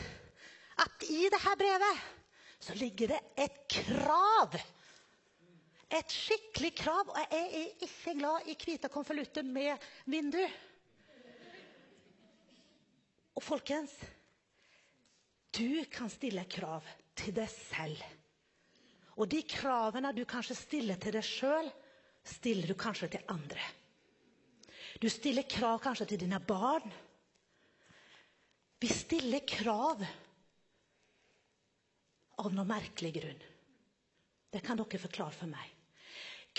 at 0.86 1.06
i 1.10 1.28
dette 1.34 1.56
brevet 1.58 2.08
så 2.62 2.78
ligger 2.78 3.16
det 3.16 3.22
et 3.44 3.62
krav. 3.76 4.56
Et 5.92 6.16
skikkelig 6.16 6.76
krav. 6.78 7.10
Og 7.10 7.18
jeg 7.36 7.48
er 7.50 7.88
ikke 7.88 8.18
glad 8.22 8.50
i 8.50 8.58
hvite 8.62 8.92
konvolutter 8.94 9.46
med 9.46 9.90
vindu. 10.06 10.44
Og 13.42 13.46
folkens, 13.58 13.94
du 15.58 15.82
kan 15.90 16.12
stille 16.14 16.44
krav 16.46 16.86
til 17.18 17.34
deg 17.34 17.50
selv. 17.50 18.02
Og 19.18 19.26
de 19.34 19.40
kravene 19.50 20.12
du 20.14 20.22
kanskje 20.30 20.60
stiller 20.60 21.00
til 21.02 21.16
deg 21.16 21.26
sjøl, 21.26 21.66
stiller 22.22 22.70
du 22.70 22.78
kanskje 22.78 23.10
til 23.16 23.32
andre. 23.34 23.64
Du 25.02 25.10
stiller 25.10 25.50
krav 25.50 25.82
kanskje 25.82 26.12
til 26.12 26.22
dine 26.22 26.38
barn. 26.38 26.86
Vi 28.78 28.90
stiller 28.94 29.42
krav 29.50 30.04
av 32.46 32.54
noe 32.54 32.70
merkelig 32.70 33.12
grunn. 33.18 33.42
Det 34.54 34.62
kan 34.62 34.78
dere 34.78 35.02
forklare 35.02 35.34
for 35.34 35.50
meg. 35.50 35.66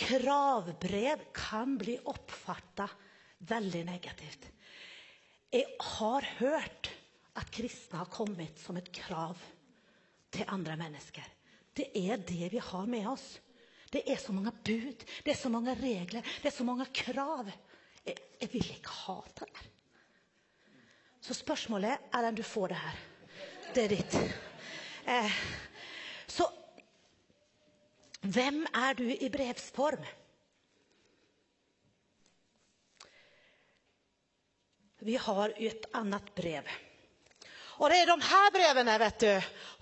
Kravbrev 0.02 1.28
kan 1.30 1.78
bli 1.78 1.94
oppfatta 2.10 2.90
veldig 3.46 3.84
negativt. 3.86 4.50
Jeg 5.52 5.68
har 5.98 6.26
hørt 6.38 6.88
at 7.36 7.50
kristne 7.52 8.00
har 8.00 8.10
kommet 8.12 8.60
som 8.60 8.78
et 8.80 8.88
krav 8.94 9.36
til 10.32 10.48
andre 10.48 10.76
mennesker. 10.80 11.26
Det 11.76 11.90
er 11.96 12.20
det 12.20 12.52
vi 12.52 12.60
har 12.60 12.88
med 12.88 13.08
oss. 13.08 13.26
Det 13.92 14.02
er 14.08 14.16
så 14.16 14.32
mange 14.32 14.52
bud, 14.64 15.04
det 15.24 15.32
er 15.34 15.36
så 15.36 15.50
mange 15.52 15.74
regler, 15.76 16.24
det 16.40 16.48
er 16.48 16.56
så 16.56 16.64
mange 16.64 16.86
krav. 16.96 17.50
Jeg, 18.06 18.16
jeg 18.40 18.48
vil 18.52 18.70
ikke 18.78 18.94
ha 19.04 19.18
det 19.28 19.48
der. 19.52 19.68
Så 21.22 21.36
spørsmålet 21.36 21.92
er 21.92 22.00
hvordan 22.10 22.34
du 22.34 22.42
får 22.42 22.72
det 22.72 22.80
her. 22.80 23.02
Det 23.74 23.84
er 23.84 23.92
ditt. 23.92 24.16
Eh, 25.12 25.36
så 26.26 26.48
hvem 28.22 28.64
er 28.72 28.96
du 28.96 29.04
i 29.04 29.28
brevsform? 29.32 30.04
Vi 35.02 35.16
har 35.16 35.52
et 35.56 35.86
annet 35.98 36.34
brev. 36.34 36.68
Og 37.82 37.90
det 37.90 37.96
er 37.98 38.06
de 38.06 38.28
her 38.28 38.52
brevene, 38.54 38.94
vet 39.02 39.24
du. 39.24 39.32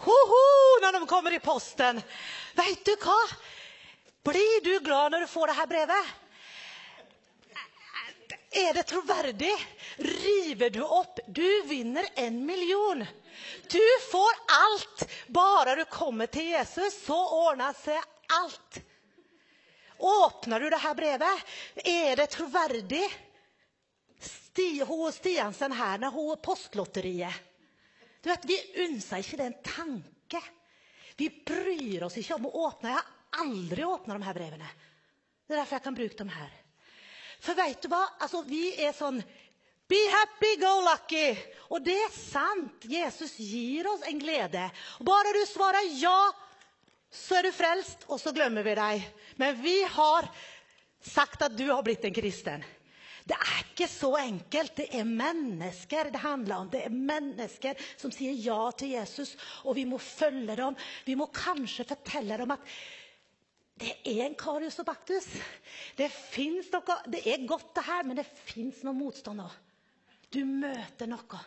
Ho-ho, 0.06 0.44
når 0.80 0.96
de 0.96 1.00
kommer 1.10 1.34
i 1.36 1.42
posten. 1.44 2.00
Vet 2.56 2.84
du 2.88 2.94
hva? 3.02 3.18
Blir 4.24 4.64
du 4.64 4.72
glad 4.80 5.12
når 5.12 5.26
du 5.26 5.28
får 5.28 5.50
det 5.50 5.58
her 5.58 5.68
brevet? 5.68 6.16
Er 8.64 8.74
det 8.74 8.88
troverdig? 8.88 9.52
River 10.00 10.72
du 10.72 10.82
opp? 10.86 11.20
Du 11.28 11.62
vinner 11.68 12.08
en 12.16 12.40
million. 12.46 13.04
Du 13.70 13.86
får 14.10 14.44
alt. 14.64 15.04
Bare 15.28 15.76
du 15.76 15.84
kommer 15.84 16.32
til 16.32 16.48
Jesus, 16.54 16.96
så 17.04 17.20
ordner 17.44 17.76
seg 17.76 18.00
alt. 18.40 18.80
Åpner 20.00 20.60
du 20.60 20.70
det 20.72 20.80
her 20.80 20.96
brevet? 20.96 21.50
Er 21.84 22.16
det 22.16 22.32
troverdig? 22.32 23.04
Sti, 24.20 24.82
H. 24.84 24.98
Stiansen 25.16 25.72
her, 25.72 25.98
når 26.02 26.16
H. 26.16 26.24
Postlotteriet 26.44 27.46
du 28.20 28.28
vet, 28.28 28.44
Vi 28.44 28.58
unner 28.84 29.22
ikke 29.22 29.36
det 29.40 29.46
en 29.48 29.60
tanke. 29.64 30.40
Vi 31.16 31.28
bryr 31.46 32.04
oss 32.04 32.18
ikke 32.20 32.36
om 32.36 32.48
å 32.50 32.66
åpne. 32.66 32.92
Jeg 32.92 33.00
har 33.00 33.44
aldri 33.44 33.84
åpna 33.84 34.16
de 34.18 34.26
her 34.26 34.36
brevene. 34.36 34.72
Det 35.46 35.54
er 35.56 35.62
derfor 35.62 35.78
jeg 35.78 35.84
kan 35.86 35.96
bruke 35.96 36.18
dem 36.18 36.32
her. 36.34 36.50
For 37.40 37.56
vet 37.56 37.80
du 37.80 37.88
hva? 37.88 38.02
Altså, 38.20 38.42
vi 38.44 38.74
er 38.76 38.92
sånn 38.96 39.22
Be 39.90 39.98
happy, 40.12 40.52
go 40.60 40.84
lucky. 40.86 41.32
Og 41.74 41.82
det 41.82 41.96
er 41.98 42.12
sant. 42.14 42.84
Jesus 42.86 43.32
gir 43.42 43.88
oss 43.90 44.04
en 44.06 44.20
glede. 44.22 44.68
Bare 45.02 45.32
du 45.34 45.40
svarer 45.50 45.88
ja, 45.98 46.28
så 47.10 47.40
er 47.40 47.48
du 47.48 47.56
frelst, 47.56 48.04
og 48.06 48.20
så 48.22 48.30
glemmer 48.36 48.62
vi 48.62 48.76
deg. 48.78 49.08
Men 49.40 49.58
vi 49.58 49.80
har 49.96 50.28
sagt 51.02 51.42
at 51.42 51.56
du 51.58 51.64
har 51.72 51.82
blitt 51.82 52.06
en 52.06 52.14
kristen. 52.14 52.62
Det 53.28 53.36
er 53.36 53.64
ikke 53.64 53.88
så 53.90 54.14
enkelt. 54.20 54.76
Det 54.78 54.88
er 54.96 55.08
mennesker 55.08 56.10
det 56.12 56.22
handler 56.22 56.62
om. 56.62 56.70
Det 56.72 56.84
er 56.86 56.94
mennesker 56.94 57.82
som 58.00 58.12
sier 58.14 58.36
ja 58.36 58.70
til 58.76 58.94
Jesus, 58.96 59.36
og 59.64 59.76
vi 59.78 59.84
må 59.88 60.00
følge 60.02 60.56
dem. 60.58 60.78
Vi 61.06 61.16
må 61.18 61.28
kanskje 61.34 61.88
fortelle 61.88 62.38
dem 62.40 62.56
at 62.56 62.72
det 63.80 63.94
er 64.04 64.26
en 64.26 64.36
karius 64.36 64.76
og 64.82 64.90
baktus. 64.90 65.28
Det, 65.96 66.10
noe, 66.12 66.98
det 67.08 67.22
er 67.24 67.46
godt, 67.48 67.70
det 67.76 67.86
her, 67.86 68.04
men 68.04 68.18
det 68.18 68.26
fins 68.28 68.82
noe 68.84 68.96
motstand 68.96 69.40
òg. 69.40 69.54
Du 70.30 70.42
møter 70.44 71.08
noe. 71.08 71.40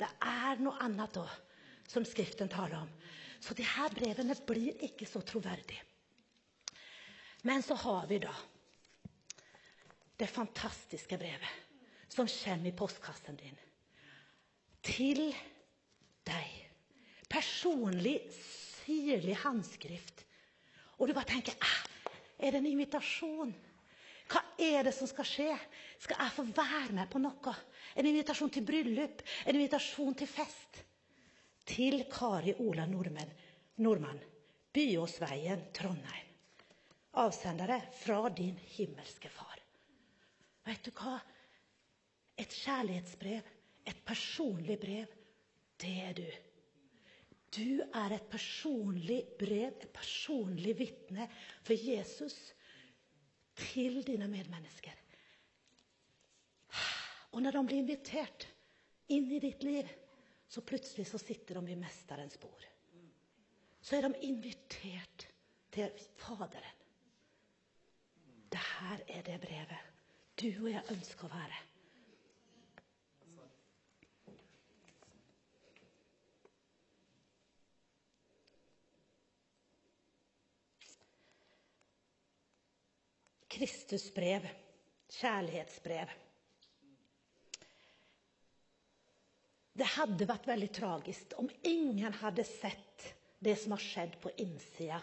Det 0.00 0.08
er 0.26 0.62
noe 0.64 0.80
annet 0.82 1.20
òg, 1.20 1.30
som 1.90 2.06
Skriften 2.06 2.50
taler 2.50 2.80
om. 2.82 2.90
Så 3.40 3.54
de 3.56 3.64
her 3.64 3.92
brevene 3.94 4.34
blir 4.48 4.82
ikke 4.84 5.06
så 5.08 5.22
troverdige. 5.24 5.86
Men 7.46 7.62
så 7.64 7.76
har 7.78 8.08
vi 8.10 8.18
da 8.20 8.32
det 10.20 10.28
fantastiske 10.28 11.18
brevet 11.18 11.68
som 12.08 12.28
kommer 12.28 12.68
i 12.68 12.76
postkassen 12.76 13.38
din. 13.40 13.56
Til 14.84 15.30
deg. 16.26 16.56
Personlig, 17.30 18.18
syrlig 18.34 19.36
håndskrift. 19.44 20.24
Og 20.98 21.08
du 21.08 21.14
bare 21.16 21.30
tenker 21.30 21.56
ah, 21.64 21.82
Er 22.40 22.52
det 22.52 22.60
en 22.60 22.70
invitasjon? 22.72 23.52
Hva 24.30 24.40
er 24.62 24.84
det 24.86 24.94
som 24.94 25.08
skal 25.10 25.26
skje? 25.26 25.54
Skal 26.00 26.18
jeg 26.20 26.34
få 26.36 26.44
være 26.48 26.94
med 26.96 27.10
på 27.12 27.20
noe? 27.22 27.54
En 27.96 28.08
invitasjon 28.08 28.52
til 28.52 28.64
bryllup? 28.66 29.22
En 29.44 29.56
invitasjon 29.56 30.16
til 30.16 30.30
fest? 30.30 30.82
Til 31.70 32.04
Kari 32.10 32.56
Ola 32.64 32.86
Nordmann, 32.88 33.32
Nordmann 33.84 34.20
Byåsveien, 34.74 35.68
Trondheim. 35.76 36.26
Avsendere 37.20 37.80
fra 38.02 38.28
din 38.28 38.58
himmelske 38.76 39.28
Far. 39.28 39.59
Vet 40.66 40.84
du 40.84 40.92
hva? 40.96 41.16
Et 42.40 42.54
kjærlighetsbrev, 42.62 43.48
et 43.88 44.00
personlig 44.06 44.78
brev, 44.80 45.10
det 45.80 45.96
er 46.04 46.14
du. 46.16 46.30
Du 47.50 47.82
er 47.82 48.14
et 48.14 48.26
personlig 48.30 49.24
brev, 49.38 49.74
et 49.80 49.92
personlig 49.92 50.76
vitne 50.78 51.26
for 51.66 51.74
Jesus 51.74 52.36
til 53.58 54.00
dine 54.06 54.28
medmennesker. 54.30 54.96
Og 57.32 57.42
når 57.42 57.56
de 57.56 57.64
blir 57.66 57.82
invitert 57.82 58.46
inn 59.10 59.28
i 59.30 59.42
ditt 59.42 59.62
liv, 59.66 59.88
så 60.50 60.62
plutselig 60.66 61.06
så 61.10 61.18
sitter 61.18 61.60
de 61.60 61.72
i 61.72 61.78
mesterens 61.78 62.38
bord. 62.42 62.64
Så 63.80 63.96
er 63.96 64.06
de 64.06 64.26
invitert 64.26 65.28
til 65.70 65.92
Faderen. 66.18 66.76
Det 68.50 68.58
her 68.58 69.04
er 69.06 69.22
det 69.22 69.38
brevet 69.42 69.89
du 70.40 70.48
og 70.62 70.70
jeg 70.72 70.82
ønsker 70.94 71.26
å 71.26 71.32
være. 71.32 71.58
Kristus 83.60 84.06
brev, 84.16 84.46
kjærlighetsbrev. 85.18 86.12
Det 89.76 89.88
hadde 89.96 90.28
vært 90.28 90.48
veldig 90.48 90.70
tragisk 90.76 91.36
om 91.40 91.50
ingen 91.68 92.16
hadde 92.22 92.46
sett 92.48 93.04
det 93.40 93.58
som 93.60 93.74
har 93.76 93.84
skjedd 93.84 94.16
på 94.22 94.32
innsida 94.40 95.02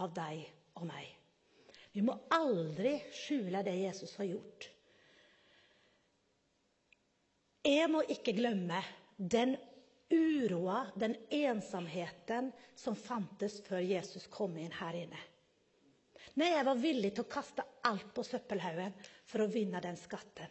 av 0.00 0.12
deg 0.16 0.40
og 0.80 0.88
meg. 0.88 1.06
Vi 1.92 2.04
må 2.04 2.14
aldri 2.32 2.96
skjule 3.12 3.60
det 3.66 3.76
Jesus 3.76 4.16
har 4.20 4.28
gjort. 4.30 4.68
Jeg 7.68 7.88
må 7.92 8.00
ikke 8.08 8.32
glemme 8.32 8.78
den 9.18 9.56
uroa, 10.08 10.86
den 10.96 11.18
ensomheten 11.34 12.48
som 12.78 12.96
fantes 12.96 13.58
før 13.66 13.82
Jesus 13.84 14.24
kom 14.32 14.56
inn 14.56 14.72
her 14.78 14.96
inne. 14.96 15.20
Når 16.38 16.54
jeg 16.54 16.66
var 16.68 16.80
villig 16.80 17.10
til 17.12 17.26
å 17.26 17.32
kaste 17.32 17.64
alt 17.88 18.08
på 18.14 18.24
søppelhaugen 18.24 18.94
for 19.28 19.44
å 19.44 19.50
vinne 19.52 19.82
den 19.84 19.98
skatten. 20.00 20.48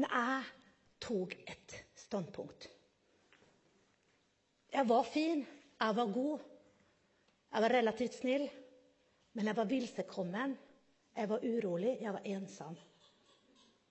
Når 0.00 0.16
jeg 0.16 0.48
tok 1.02 1.36
et 1.44 1.76
standpunkt. 1.98 2.68
Jeg 4.72 4.88
var 4.88 5.04
fin, 5.08 5.44
jeg 5.80 5.96
var 6.00 6.12
god, 6.12 6.46
jeg 7.52 7.64
var 7.64 7.76
relativt 7.76 8.18
snill. 8.22 8.48
Men 9.36 9.50
jeg 9.50 9.56
var 9.58 9.68
vilsekommen, 9.68 10.56
jeg 11.16 11.28
var 11.28 11.44
urolig, 11.44 11.98
jeg 12.00 12.12
var 12.14 12.28
ensom. 12.32 12.76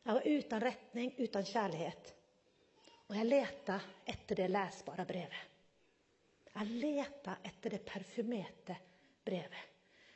Jeg 0.06 0.18
var 0.18 0.26
uten 0.26 0.64
retning, 0.64 1.12
uten 1.20 1.46
kjærlighet. 1.46 2.15
Og 3.06 3.16
jeg 3.20 3.30
leta 3.30 3.78
etter 4.10 4.42
det 4.42 4.50
lesbare 4.50 5.06
brevet. 5.06 5.54
Jeg 6.56 6.78
leta 6.82 7.38
etter 7.46 7.76
det 7.76 7.84
parfymerte 7.86 8.78
brevet. 9.26 9.72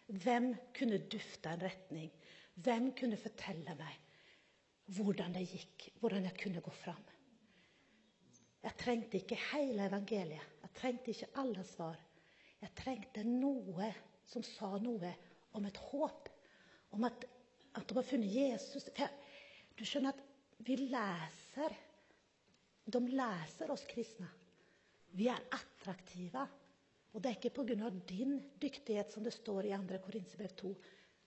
Hvem 0.09 0.53
kunne 0.73 1.01
dufte 1.11 1.51
en 1.51 1.61
retning? 1.61 2.09
Hvem 2.59 2.91
kunne 2.97 3.19
fortelle 3.19 3.75
meg 3.77 4.05
hvordan 4.97 5.35
det 5.35 5.43
gikk, 5.51 5.89
hvordan 6.01 6.25
jeg 6.25 6.37
kunne 6.39 6.61
gå 6.65 6.71
fram? 6.73 7.03
Jeg 8.63 8.75
trengte 8.79 9.19
ikke 9.19 9.37
hele 9.51 9.85
evangeliet. 9.85 10.55
Jeg 10.63 10.71
trengte 10.75 11.13
ikke 11.13 11.29
alle 11.39 11.63
svar. 11.67 11.99
Jeg 12.59 12.73
trengte 12.75 13.23
noe 13.23 13.91
som 14.27 14.43
sa 14.43 14.71
noe 14.81 15.13
om 15.55 15.67
et 15.69 15.77
håp. 15.91 16.31
Om 16.97 17.05
at, 17.07 17.27
at 17.77 17.85
de 17.87 17.95
har 17.99 18.07
funnet 18.07 18.33
Jesus. 18.33 18.89
Jeg, 18.97 19.13
du 19.77 19.85
skjønner 19.85 20.17
at 20.17 20.65
vi 20.65 20.75
leser 20.81 21.77
De 22.89 23.01
leser 23.07 23.71
oss 23.71 23.85
kristne. 23.89 24.29
Vi 25.17 25.27
er 25.29 25.45
attraktive. 25.53 26.45
Og 27.13 27.21
det 27.21 27.31
er 27.31 27.37
ikke 27.37 27.63
pga. 27.63 27.89
din 28.07 28.39
dyktighet, 28.61 29.11
som 29.11 29.23
det 29.23 29.33
står 29.33 29.65
i 29.65 29.73
2. 29.73 29.97
Korinserbrev 30.05 30.55
2, 30.55 30.75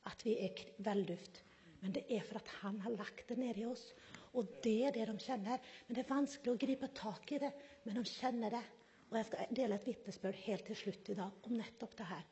at 0.07 0.25
vi 0.25 0.37
er 0.39 0.63
velduft. 0.79 1.43
Men 1.81 1.93
det 1.93 2.05
er 2.11 2.23
for 2.23 2.39
at 2.39 2.49
han 2.63 2.79
har 2.81 2.95
lagt 2.95 3.29
det 3.29 3.39
ned 3.39 3.59
i 3.59 3.67
oss. 3.67 3.93
Og 4.39 4.47
det 4.63 4.79
er 4.87 4.93
det 4.95 5.09
de 5.09 5.19
kjenner. 5.19 5.59
Men 5.87 5.97
det 5.97 6.05
er 6.05 6.15
vanskelig 6.15 6.55
å 6.55 6.61
gripe 6.61 6.89
tak 6.95 7.33
i 7.33 7.41
det, 7.43 7.51
men 7.85 7.99
de 7.99 8.05
kjenner 8.07 8.55
det. 8.55 8.63
Og 9.11 9.19
jeg 9.19 9.29
skal 9.29 9.57
dele 9.59 9.77
et 9.77 9.87
vitnesbyrd 9.87 10.39
helt 10.47 10.67
til 10.67 10.79
slutt 10.79 11.11
i 11.13 11.19
dag 11.19 11.47
om 11.49 11.57
nettopp 11.59 11.97
det 11.99 12.07
her. 12.09 12.25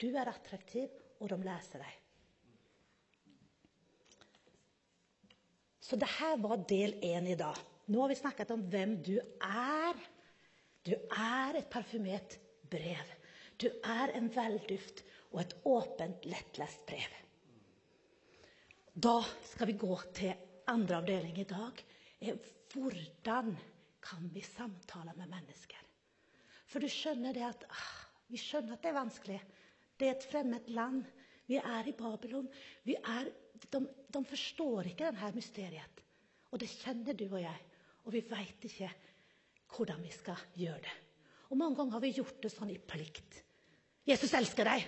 Du 0.00 0.08
er 0.08 0.30
attraktiv, 0.30 0.88
og 1.20 1.28
de 1.28 1.38
leser 1.44 1.84
deg. 1.84 1.96
Så 5.88 5.96
det 5.96 6.08
her 6.18 6.36
var 6.40 6.64
del 6.68 6.96
én 7.04 7.28
i 7.28 7.36
dag. 7.38 7.60
Nå 7.88 8.00
har 8.02 8.10
vi 8.12 8.18
snakket 8.20 8.50
om 8.52 8.64
hvem 8.68 8.98
du 9.02 9.14
er. 9.16 10.00
Du 10.84 10.92
er 10.94 11.56
et 11.56 11.70
parfymert 11.72 12.36
brev. 12.68 13.14
Du 13.58 13.68
er 13.68 14.12
en 14.16 14.28
velduft 14.32 15.02
og 15.32 15.40
et 15.42 15.54
åpent, 15.68 16.28
lettlest 16.28 16.84
brev. 16.88 17.16
Da 18.92 19.20
skal 19.52 19.70
vi 19.70 19.78
gå 19.80 19.96
til 20.16 20.34
andre 20.68 21.00
avdeling 21.00 21.38
i 21.40 21.48
dag. 21.48 21.80
Hvordan 22.72 23.54
kan 24.04 24.30
vi 24.34 24.42
samtale 24.44 25.14
med 25.16 25.30
mennesker? 25.32 25.80
For 26.68 26.84
du 26.84 26.90
skjønner 26.92 27.32
det 27.32 27.46
at 27.46 27.64
ah, 27.70 27.94
Vi 28.28 28.36
skjønner 28.36 28.76
at 28.76 28.82
det 28.84 28.90
er 28.90 28.98
vanskelig. 28.98 29.38
Det 29.96 30.08
er 30.08 30.16
et 30.18 30.26
fremmed 30.28 30.68
land. 30.68 31.06
Vi 31.48 31.56
er 31.56 31.86
i 31.88 31.94
Babylon. 31.96 32.48
Er, 32.84 33.30
de, 33.72 33.80
de, 34.12 34.24
forstår 34.24 34.90
ikke 34.90 35.08
denne 35.08 35.30
mysteriet. 35.32 36.02
Og 36.52 36.60
det 36.60 36.68
kjenner 36.68 37.16
du 37.16 37.24
og 37.30 37.40
jeg. 37.40 37.67
Og 38.08 38.14
vi 38.14 38.24
veit 38.24 38.64
ikke 38.64 38.88
hvordan 39.68 40.00
vi 40.00 40.12
skal 40.14 40.46
gjøre 40.56 40.80
det. 40.86 40.94
Og 41.52 41.58
Mange 41.60 41.76
ganger 41.76 41.98
har 41.98 42.04
vi 42.04 42.14
gjort 42.16 42.40
det 42.42 42.52
sånn 42.52 42.72
i 42.72 42.80
plikt. 42.80 43.42
'Jesus 44.08 44.32
elsker 44.32 44.64
deg.' 44.64 44.86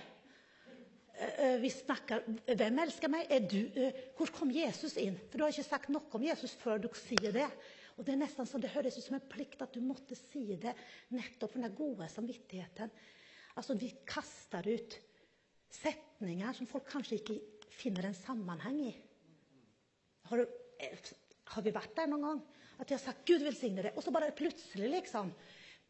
Eh, 1.21 1.33
eh, 1.37 1.57
vi 1.61 1.69
snakker 1.69 2.23
'Hvem 2.25 2.79
elsker 2.81 3.07
meg?' 3.07 3.29
Du, 3.49 3.69
eh, 3.77 3.93
hvor 4.17 4.31
kom 4.33 4.49
Jesus 4.49 4.97
inn? 4.97 5.17
For 5.29 5.37
Du 5.37 5.43
har 5.43 5.51
ikke 5.53 5.69
sagt 5.69 5.89
noe 5.89 6.09
om 6.11 6.23
Jesus 6.23 6.55
før 6.55 6.81
du 6.81 6.89
sier 6.93 7.31
det. 7.31 7.49
Og 7.97 8.05
Det 8.05 8.13
er 8.13 8.17
nesten 8.17 8.47
sånn, 8.47 8.61
det 8.61 8.73
høres 8.73 8.97
ut 8.97 9.03
som 9.03 9.15
en 9.15 9.29
plikt 9.29 9.61
at 9.61 9.73
du 9.73 9.81
måtte 9.81 10.15
si 10.15 10.55
det 10.55 10.73
nettopp 11.11 11.51
for 11.51 11.61
den 11.61 11.75
gode 11.75 12.09
samvittigheten. 12.09 12.89
Altså, 13.55 13.75
vi 13.77 13.93
kaster 14.05 14.65
ut 14.65 14.99
setninger 15.69 16.53
som 16.53 16.65
folk 16.65 16.87
kanskje 16.89 17.19
ikke 17.19 17.41
finner 17.69 18.05
en 18.05 18.17
sammenheng 18.17 18.79
i. 18.87 18.95
Har, 20.23 20.37
du, 20.37 20.47
har 21.45 21.61
vi 21.61 21.71
vært 21.71 21.95
der 21.95 22.07
noen 22.07 22.21
gang? 22.21 22.41
At 22.81 22.89
de 22.89 22.97
har 22.97 23.03
sagt 23.03 23.25
'Gud 23.27 23.43
velsigne 23.45 23.83
det', 23.85 23.93
og 23.95 24.03
så 24.03 24.11
bare 24.11 24.33
plutselig, 24.33 24.89
liksom. 24.89 25.31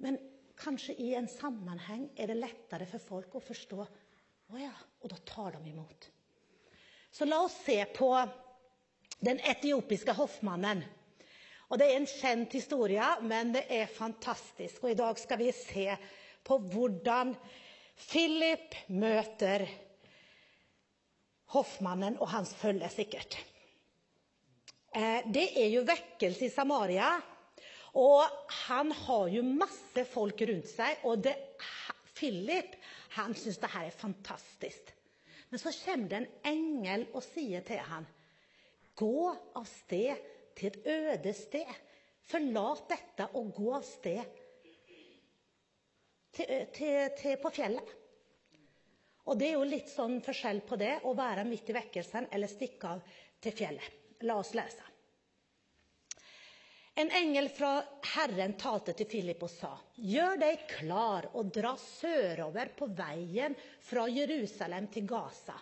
Men 0.04 0.18
kanskje 0.60 0.98
i 1.00 1.14
en 1.16 1.28
sammenheng 1.28 2.10
er 2.18 2.28
det 2.28 2.42
lettere 2.42 2.86
for 2.86 3.00
folk 3.00 3.36
å 3.36 3.44
forstå. 3.44 3.86
Å 4.52 4.60
ja, 4.60 4.74
og 5.00 5.14
da 5.14 5.20
tar 5.26 5.56
de 5.56 5.70
imot. 5.70 6.10
Så 7.12 7.26
la 7.26 7.40
oss 7.46 7.56
se 7.66 7.80
på 7.96 8.10
den 9.24 9.40
etiopiske 9.40 10.14
hoffmannen. 10.18 10.84
Og 11.72 11.80
Det 11.80 11.88
er 11.88 11.96
en 12.02 12.08
kjent 12.10 12.52
historie, 12.52 13.06
men 13.24 13.54
det 13.56 13.64
er 13.72 13.88
fantastisk. 13.88 14.84
Og 14.84 14.92
I 14.92 15.00
dag 15.00 15.20
skal 15.20 15.40
vi 15.40 15.52
se 15.56 15.86
på 16.44 16.58
hvordan 16.60 17.32
Philip 17.96 18.76
møter 18.90 19.64
hoffmannen 21.56 22.18
og 22.20 22.28
hans 22.34 22.52
følge, 22.60 22.90
sikkert. 22.92 23.38
Eh, 24.92 25.28
det 25.32 25.46
er 25.56 25.70
jo 25.72 25.86
vekkelse 25.88 26.48
i 26.48 26.54
Samaria. 26.54 27.14
Og 28.00 28.24
han 28.68 28.92
har 28.96 29.30
jo 29.32 29.44
masse 29.44 30.06
folk 30.08 30.44
rundt 30.48 30.70
seg. 30.72 31.04
Og 31.08 31.24
det, 31.24 31.36
Philip 32.16 32.76
han 33.18 33.36
syns 33.36 33.60
det 33.60 33.72
her 33.74 33.88
er 33.88 33.96
fantastisk. 33.96 34.92
Men 35.52 35.60
så 35.60 35.74
kommer 35.84 36.12
det 36.12 36.20
en 36.22 36.30
engel 36.48 37.08
og 37.12 37.24
sier 37.26 37.64
til 37.68 37.82
ham 37.84 38.08
Gå 38.96 39.32
av 39.58 39.66
sted 39.66 40.20
til 40.56 40.68
et 40.70 40.88
øde 40.94 41.34
sted. 41.36 41.72
Forlat 42.28 42.84
dette 42.92 43.28
og 43.40 43.50
gå 43.56 43.72
av 43.74 43.86
sted 43.88 44.38
til, 46.36 46.52
til, 46.76 47.10
til, 47.18 47.40
på 47.42 47.52
fjellet. 47.56 47.96
Og 49.32 49.40
det 49.40 49.50
er 49.50 49.58
jo 49.58 49.68
litt 49.68 49.90
sånn 49.92 50.20
forskjell 50.24 50.62
på 50.68 50.78
det 50.80 50.94
å 51.08 51.16
være 51.18 51.48
midt 51.48 51.72
i 51.72 51.76
vekkelsen 51.80 52.30
eller 52.32 52.52
stikke 52.52 52.94
av 52.96 53.18
til 53.42 53.56
fjellet. 53.58 54.01
La 54.28 54.38
oss 54.38 54.54
lese. 54.54 54.84
En 56.94 57.10
engel 57.12 57.48
fra 57.50 57.72
Herren 58.14 58.54
talte 58.60 58.94
til 58.94 59.08
Philip 59.10 59.44
og 59.46 59.50
sa, 59.50 59.72
gjør 59.96 60.38
deg 60.42 60.66
klar 60.70 61.30
og 61.40 61.50
dra 61.56 61.72
sørover 61.80 62.74
på 62.78 62.90
veien 62.98 63.56
fra 63.88 64.04
Jerusalem 64.12 64.90
til 64.92 65.08
Gaza. 65.10 65.56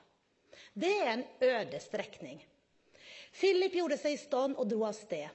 Det 0.73 0.91
er 1.03 1.11
en 1.13 1.25
øde 1.45 1.79
strekning. 1.83 2.41
Philip 3.31 3.77
gjorde 3.77 3.99
seg 4.01 4.17
i 4.17 4.19
stand 4.19 4.57
og 4.57 4.67
dro 4.71 4.83
av 4.89 4.97
sted. 4.97 5.29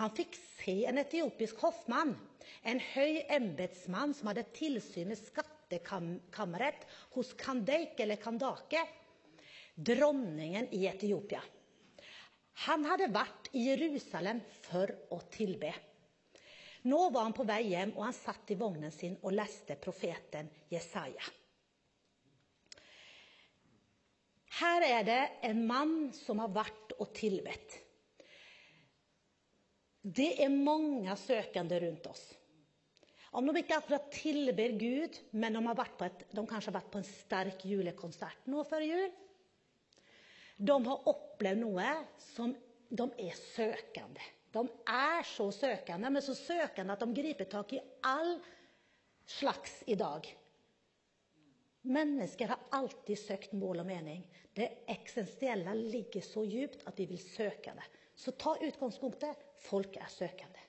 Han 0.00 0.10
fikk 0.16 0.34
se 0.56 0.80
en 0.88 0.98
etiopisk 0.98 1.60
hoffmann, 1.62 2.16
en 2.64 2.80
høy 2.94 3.20
embetsmann 3.36 4.14
som 4.16 4.32
hadde 4.32 4.48
tilsyn 4.56 5.12
med 5.12 5.20
skattkammeret 5.20 6.88
hos 7.14 7.34
Kandeik 7.38 8.00
eller 8.00 8.18
Kandake, 8.18 8.80
dronningen 9.76 10.72
i 10.74 10.86
Etiopia. 10.90 11.44
Han 12.62 12.84
hadde 12.86 13.10
vært 13.12 13.50
i 13.58 13.66
Jerusalem 13.68 14.40
for 14.68 14.90
å 15.12 15.18
tilbe. 15.32 15.72
Nå 16.86 17.00
var 17.10 17.26
han 17.26 17.34
på 17.36 17.46
vei 17.48 17.62
hjem, 17.72 17.94
og 17.96 18.04
han 18.06 18.16
satt 18.16 18.52
i 18.52 18.58
vognen 18.60 18.92
sin 18.92 19.16
og 19.22 19.34
leste 19.34 19.76
profeten 19.80 20.50
Jesaja. 20.70 21.24
Her 24.60 24.84
er 24.86 25.06
det 25.08 25.22
en 25.48 25.64
mann 25.66 25.96
som 26.14 26.38
har 26.44 26.52
vært 26.54 26.94
og 27.00 27.10
tilbedt. 27.16 27.80
Det 30.04 30.34
er 30.44 30.52
mange 30.52 31.16
søkende 31.16 31.80
rundt 31.82 32.06
oss. 32.10 32.22
Om 33.34 33.48
de 33.48 33.64
ikke 33.64 33.80
akkurat 33.80 34.12
tilber 34.14 34.76
Gud, 34.78 35.16
men 35.32 35.56
de, 35.56 35.62
har 35.66 35.78
vært 35.78 35.96
på 35.98 36.06
et, 36.06 36.20
de 36.30 36.44
kanskje 36.46 36.70
har 36.70 36.76
vært 36.76 36.92
på 36.92 37.00
en 37.00 37.08
sterk 37.08 37.64
julekonsert 37.66 38.46
nå 38.52 38.62
før 38.68 38.84
jul. 38.86 39.08
De 40.56 40.76
har 40.86 41.08
opplevd 41.10 41.62
noe 41.64 41.90
som 42.20 42.54
de 42.94 43.06
er 43.26 43.36
søkende. 43.38 44.22
De 44.54 44.62
er 44.86 45.26
så 45.26 45.48
søkende, 45.50 46.10
men 46.14 46.22
så 46.22 46.36
søkende 46.38 46.94
at 46.94 47.02
de 47.02 47.16
griper 47.16 47.48
tak 47.50 47.74
i 47.74 47.82
all 48.06 48.36
slags 49.26 49.80
i 49.90 49.96
dag. 49.98 50.28
Mennesker 51.84 52.48
har 52.48 52.62
alltid 52.78 53.18
søkt 53.18 53.52
mål 53.58 53.82
og 53.82 53.88
mening. 53.90 54.22
Det 54.54 54.70
eksistensielle 54.88 55.74
ligger 55.74 56.22
så 56.24 56.44
djupt 56.46 56.86
at 56.88 56.98
vi 56.98 57.08
vil 57.10 57.20
søke 57.20 57.74
det. 57.76 57.88
Så 58.14 58.32
ta 58.38 58.54
utgangspunktet 58.62 59.42
folk 59.66 59.98
er 59.98 60.08
søkende. 60.08 60.62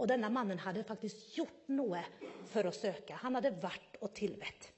Og 0.00 0.08
denne 0.08 0.30
mannen 0.32 0.62
hadde 0.62 0.86
faktisk 0.86 1.34
gjort 1.34 1.72
noe 1.74 2.00
for 2.48 2.64
å 2.64 2.72
søke. 2.72 3.18
Han 3.20 3.36
hadde 3.36 3.52
vært 3.60 3.98
og 4.00 4.14
tilbedt. 4.16 4.70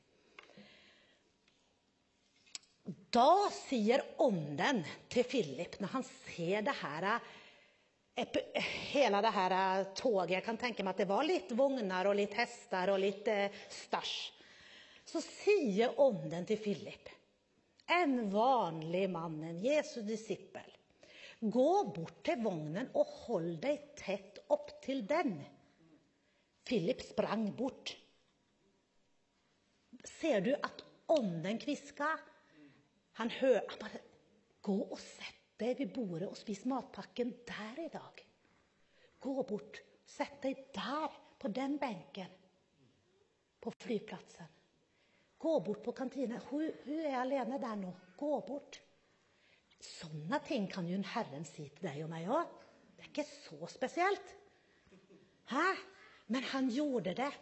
Da 3.12 3.50
sier 3.52 4.00
ånden 4.24 4.80
til 5.12 5.26
Philip, 5.28 5.76
når 5.82 5.98
han 5.98 6.04
ser 6.06 6.64
det 6.64 6.74
her 6.80 7.08
hele 8.92 9.20
det 9.24 9.32
her 9.32 9.54
toget 9.96 10.34
Jeg 10.34 10.44
kan 10.44 10.58
tenke 10.60 10.84
meg 10.84 10.92
at 10.92 11.02
det 11.02 11.08
var 11.08 11.24
litt 11.24 11.52
vogner 11.56 12.08
og 12.08 12.16
litt 12.18 12.34
hester 12.36 12.92
og 12.92 13.00
litt 13.00 13.28
eh, 13.32 13.52
stæsj. 13.72 14.16
Så 15.08 15.20
sier 15.24 15.96
ånden 16.00 16.44
til 16.46 16.60
Philip, 16.62 17.08
en 17.90 18.28
vanlig 18.32 19.08
mann, 19.10 19.40
en 19.44 19.58
Jesu 19.60 20.00
disippel, 20.06 20.68
gå 21.42 21.70
bort 21.92 22.20
til 22.24 22.38
vognen 22.44 22.92
og 22.94 23.16
hold 23.24 23.56
deg 23.64 23.88
tett 23.98 24.38
opp 24.54 24.70
til 24.84 25.02
den. 25.10 25.34
Philip 26.68 27.02
sprang 27.02 27.48
bort. 27.58 27.96
Ser 30.20 30.44
du 30.46 30.52
at 30.54 30.84
ånden 31.12 31.58
kviska? 31.60 32.12
Han 33.20 33.30
han 33.30 33.78
bare 33.80 34.00
Gå 34.62 34.76
og 34.94 34.98
sett 35.00 35.40
deg 35.58 35.78
ved 35.78 35.90
bordet 35.94 36.28
og 36.28 36.36
spis 36.38 36.62
matpakken 36.70 37.32
der 37.46 37.80
i 37.82 37.88
dag. 37.90 38.20
Gå 39.22 39.42
bort. 39.42 39.80
Sett 40.06 40.38
deg 40.42 40.68
der, 40.74 41.10
på 41.38 41.50
den 41.50 41.78
benken. 41.82 42.30
På 43.62 43.72
flyplassen. 43.74 44.46
Gå 45.38 45.58
bort 45.66 45.82
på 45.82 45.94
kantina. 45.98 46.38
Hun, 46.50 46.68
hun 46.84 47.00
er 47.00 47.18
alene 47.18 47.58
der 47.58 47.78
nå. 47.80 47.90
Gå 48.18 48.32
bort. 48.46 48.78
Sånne 49.82 50.38
ting 50.46 50.68
kan 50.70 50.86
jo 50.86 50.94
en 50.94 51.08
Herren 51.10 51.46
si 51.46 51.66
til 51.74 51.88
deg 51.88 52.04
og 52.04 52.10
meg 52.12 52.30
òg. 52.30 52.50
Det 52.94 53.02
er 53.02 53.10
ikke 53.10 53.26
så 53.26 53.70
spesielt. 53.70 54.34
Hæ? 55.50 55.64
Men 56.30 56.46
han 56.52 56.70
gjorde 56.70 57.16
det. 57.18 57.32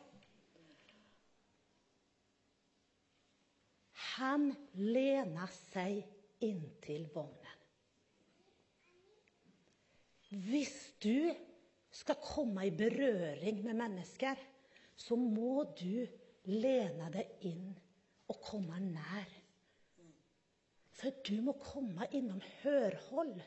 Han 4.20 4.50
lena 4.76 5.46
seg 5.48 6.02
inntil 6.44 7.06
vognen. 7.14 7.56
Hvis 10.30 10.76
du 11.02 11.32
skal 11.90 12.20
komme 12.22 12.68
i 12.68 12.74
berøring 12.74 13.64
med 13.64 13.80
mennesker, 13.80 14.38
så 14.94 15.16
må 15.18 15.64
du 15.78 16.04
lene 16.46 17.08
deg 17.14 17.46
inn 17.48 17.72
og 18.30 18.38
komme 18.44 18.78
nær. 18.84 19.32
For 21.00 21.16
du 21.26 21.40
må 21.42 21.56
komme 21.58 22.06
innom 22.14 22.42
hørhold. 22.60 23.40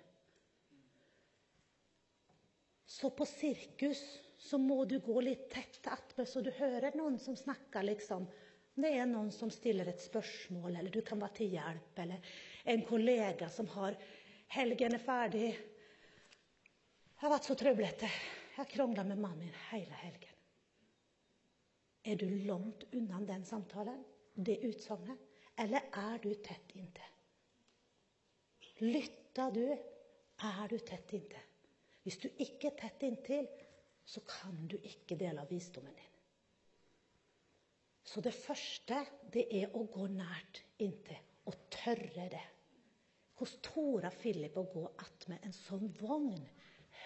Så 2.90 3.14
på 3.16 3.26
sirkus 3.30 4.02
så 4.42 4.60
må 4.60 4.84
du 4.90 4.98
gå 5.06 5.22
litt 5.24 5.48
tett 5.54 5.80
attmed, 5.88 6.28
så 6.28 6.42
du 6.44 6.50
hører 6.58 6.98
noen 6.98 7.16
som 7.22 7.38
snakker, 7.38 7.86
liksom. 7.88 8.26
Det 8.74 8.90
er 8.90 9.06
noen 9.06 9.30
som 9.32 9.52
stiller 9.54 9.90
et 9.92 10.02
spørsmål, 10.02 10.80
eller 10.80 10.90
du 10.90 11.02
kan 11.06 11.22
være 11.22 11.38
til 11.38 11.54
hjelp. 11.54 12.00
Eller 12.04 12.34
en 12.74 12.86
kollega 12.88 13.50
som 13.50 13.68
har 13.76 13.98
'Helgen 14.54 14.94
er 14.94 15.02
ferdig. 15.02 15.48
Jeg 15.50 17.22
har 17.22 17.30
vært 17.30 17.46
så 17.46 17.56
trøblete. 17.56 18.06
Jeg 18.06 18.56
har 18.58 18.66
krangla 18.66 19.04
med 19.04 19.18
mannen 19.18 19.40
min 19.40 19.60
hele 19.72 19.94
helgen.' 19.94 20.30
Er 22.06 22.16
du 22.16 22.26
langt 22.30 22.84
unna 22.94 23.20
den 23.26 23.46
samtalen, 23.46 24.04
det 24.36 24.60
utsagnet, 24.68 25.18
eller 25.58 25.80
er 25.94 26.18
du 26.18 26.34
tett 26.34 26.76
inntil? 26.76 27.12
Lytter 28.82 29.52
du, 29.52 29.68
er 30.44 30.68
du 30.68 30.78
tett 30.78 31.14
inntil. 31.14 31.46
Hvis 32.04 32.18
du 32.18 32.28
ikke 32.38 32.68
er 32.68 32.78
tett 32.82 33.06
inntil, 33.08 33.48
så 34.06 34.20
kan 34.28 34.68
du 34.68 34.76
ikke 34.78 35.16
dele 35.16 35.42
av 35.42 35.50
visdommen 35.50 35.96
din. 35.96 36.13
Så 38.04 38.22
det 38.22 38.34
første, 38.36 39.00
det 39.32 39.46
er 39.56 39.72
å 39.78 39.86
gå 39.92 40.08
nært 40.12 40.64
inntil. 40.84 41.20
Og 41.48 41.56
tørre 41.72 42.28
det. 42.32 42.44
Hvordan 43.40 43.64
torde 43.66 44.12
Philip 44.22 44.58
å 44.60 44.68
gå 44.70 44.84
attmed 45.04 45.44
en 45.44 45.56
sånn 45.56 45.90
vogn? 46.00 46.44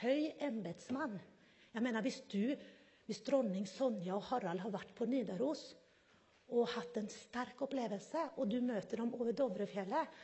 Høy 0.01 0.33
embetsmann. 0.43 1.15
Jeg 1.73 1.85
mener, 1.85 2.03
hvis 2.05 2.19
du, 2.29 2.53
hvis 3.07 3.23
dronning 3.25 3.65
Sonja 3.69 4.17
og 4.17 4.25
Harald 4.29 4.61
har 4.61 4.73
vært 4.73 4.93
på 4.97 5.07
Nidaros 5.09 5.69
og 6.53 6.69
hatt 6.71 6.97
en 6.99 7.09
sterk 7.11 7.59
opplevelse, 7.65 8.21
og 8.39 8.47
du 8.49 8.59
møter 8.63 9.01
dem 9.01 9.11
over 9.17 9.33
Dovrefjellet, 9.35 10.19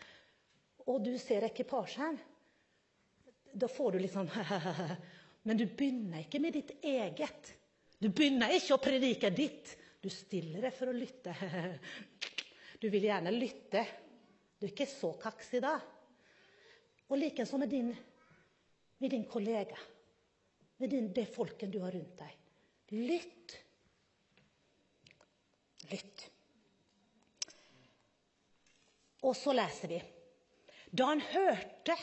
og 0.87 1.01
du 1.03 1.13
ser 1.19 1.45
ekvipasjen, 1.47 2.19
da 3.53 3.69
får 3.69 3.93
du 3.93 3.99
litt 4.01 4.13
sånn 4.13 4.29
Men 5.47 5.59
du 5.59 5.65
begynner 5.67 6.23
ikke 6.23 6.39
med 6.39 6.55
ditt 6.55 6.71
eget. 6.79 7.51
Du 7.99 8.07
begynner 8.07 8.53
ikke 8.55 8.77
å 8.77 8.81
predike 8.81 9.29
ditt. 9.35 9.73
Du 10.03 10.09
stiller 10.11 10.65
deg 10.65 10.75
for 10.75 10.91
å 10.91 10.97
lytte. 10.97 11.35
Du 12.83 12.89
vil 12.91 13.05
gjerne 13.07 13.31
lytte. 13.31 13.79
Du 14.59 14.65
er 14.65 14.73
ikke 14.73 14.89
så 14.91 15.13
kaksig 15.15 15.61
da. 15.63 15.77
Og 17.07 17.15
likeså 17.15 17.55
med, 17.61 17.69
din, 17.71 17.93
med 18.99 19.13
din 19.13 19.23
kollega. 19.23 19.77
Med 20.81 20.91
din, 20.91 21.07
det 21.15 21.23
folken 21.31 21.71
du 21.71 21.77
har 21.79 21.95
rundt 21.95 22.17
deg. 22.19 22.33
Lytt. 23.07 23.53
Lytt. 25.93 26.25
Og 29.23 29.37
så 29.39 29.55
leser 29.55 29.93
vi. 29.93 30.01
Da 30.91 31.07
han 31.13 31.23
hørte 31.23 31.95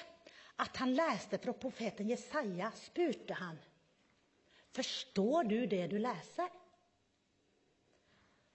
at 0.65 0.81
han 0.81 0.97
leste 0.97 1.43
fra 1.45 1.53
profeten 1.61 2.09
Jesaja, 2.09 2.73
spurte 2.73 3.37
han. 3.37 3.61
Forstår 4.73 5.53
du 5.53 5.59
det 5.69 5.85
du 5.93 5.99
leser? 6.01 6.49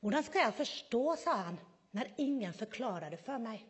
Hvordan 0.05 0.21
skal 0.21 0.43
jeg 0.43 0.53
forstå, 0.53 0.99
sa 1.17 1.33
han, 1.47 1.55
når 1.97 2.11
ingen 2.21 2.51
forklarer 2.53 3.09
det 3.09 3.17
for 3.25 3.41
meg? 3.41 3.63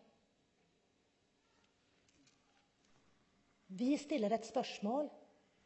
Vi 3.80 3.95
stiller 3.95 4.36
et 4.36 4.43
spørsmål, 4.43 5.08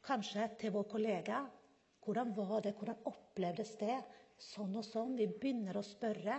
kanskje 0.06 0.46
til 0.62 0.76
vår 0.76 0.86
kollega. 0.92 1.40
Hvordan 2.06 2.36
var 2.38 2.62
det? 2.68 2.76
Hvordan 2.78 3.02
opplevdes 3.10 3.74
det? 3.82 3.98
Sånn 4.38 4.78
og 4.78 4.86
sånn. 4.86 5.18
Vi 5.18 5.26
begynner 5.42 5.82
å 5.82 5.86
spørre, 5.90 6.38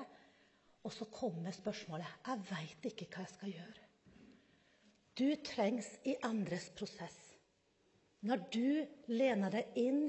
og 0.87 0.95
så 0.95 1.11
kommer 1.11 1.51
spørsmålet. 1.51 2.23
Jeg 2.31 2.47
veit 2.55 2.88
ikke 2.93 3.11
hva 3.11 3.27
jeg 3.27 3.35
skal 3.35 3.55
gjøre. 3.57 3.85
Du 5.19 5.29
trengs 5.43 5.90
i 6.07 6.14
andres 6.31 6.71
prosess. 6.79 7.19
Når 8.23 8.47
du 8.55 8.87
lener 9.11 9.59
deg 9.59 9.75
inn, 9.88 10.05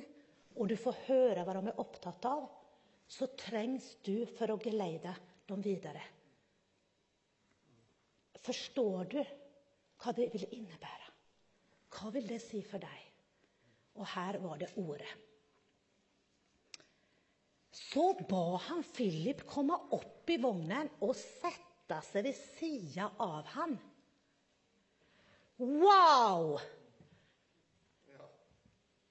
og 0.54 0.70
du 0.70 0.78
får 0.78 1.06
høre 1.10 1.42
hva 1.42 1.58
de 1.58 1.72
er 1.74 1.82
opptatt 1.82 2.30
av, 2.30 2.52
så 3.12 3.28
trengs 3.36 3.89
du 4.06 4.24
for 4.38 4.54
å 4.54 4.60
geleide 4.62 5.12
dem 5.50 5.63
videre. 5.63 6.04
Forstår 8.41 9.10
du 9.12 9.19
hva 10.02 10.13
det 10.17 10.30
vil 10.34 10.47
innebære? 10.56 11.10
Hva 11.91 12.12
vil 12.15 12.30
det 12.30 12.39
si 12.41 12.62
for 12.65 12.82
deg? 12.82 13.02
Og 14.00 14.08
her 14.13 14.39
var 14.41 14.62
det 14.62 14.71
ordet. 14.80 15.12
Så 17.76 18.13
ba 18.30 18.58
han 18.69 18.86
Philip 18.95 19.43
komme 19.47 19.76
opp 19.97 20.32
i 20.32 20.39
vognen 20.39 20.89
og 21.04 21.12
sette 21.19 22.00
seg 22.08 22.30
ved 22.30 22.39
sida 22.39 23.10
av 23.19 23.52
ham. 23.58 23.76
Wow! 25.60 26.56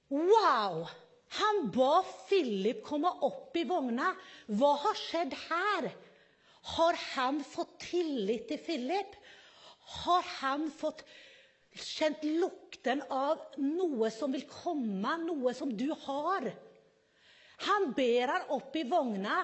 Wow! 0.09 0.81
Han 1.39 1.69
ba 1.71 2.01
Philip 2.27 2.81
komme 2.83 3.11
opp 3.23 3.55
i 3.55 3.63
vogna. 3.67 4.11
Hva 4.51 4.71
har 4.83 4.97
skjedd 4.99 5.35
her? 5.47 5.91
Har 6.75 6.97
han 7.13 7.39
fått 7.47 7.77
tillit 7.87 8.49
til 8.49 8.59
Philip? 8.65 9.15
Har 10.03 10.27
han 10.41 10.67
fått 10.71 11.05
kjent 11.71 12.23
lukten 12.27 13.01
av 13.07 13.39
noe 13.63 14.11
som 14.11 14.35
vil 14.35 14.43
komme, 14.49 15.15
noe 15.23 15.55
som 15.55 15.71
du 15.71 15.87
har? 16.03 16.51
Han 17.67 17.91
ber 17.95 18.35
han 18.35 18.51
opp 18.57 18.75
i 18.75 18.83
vogna. 18.89 19.41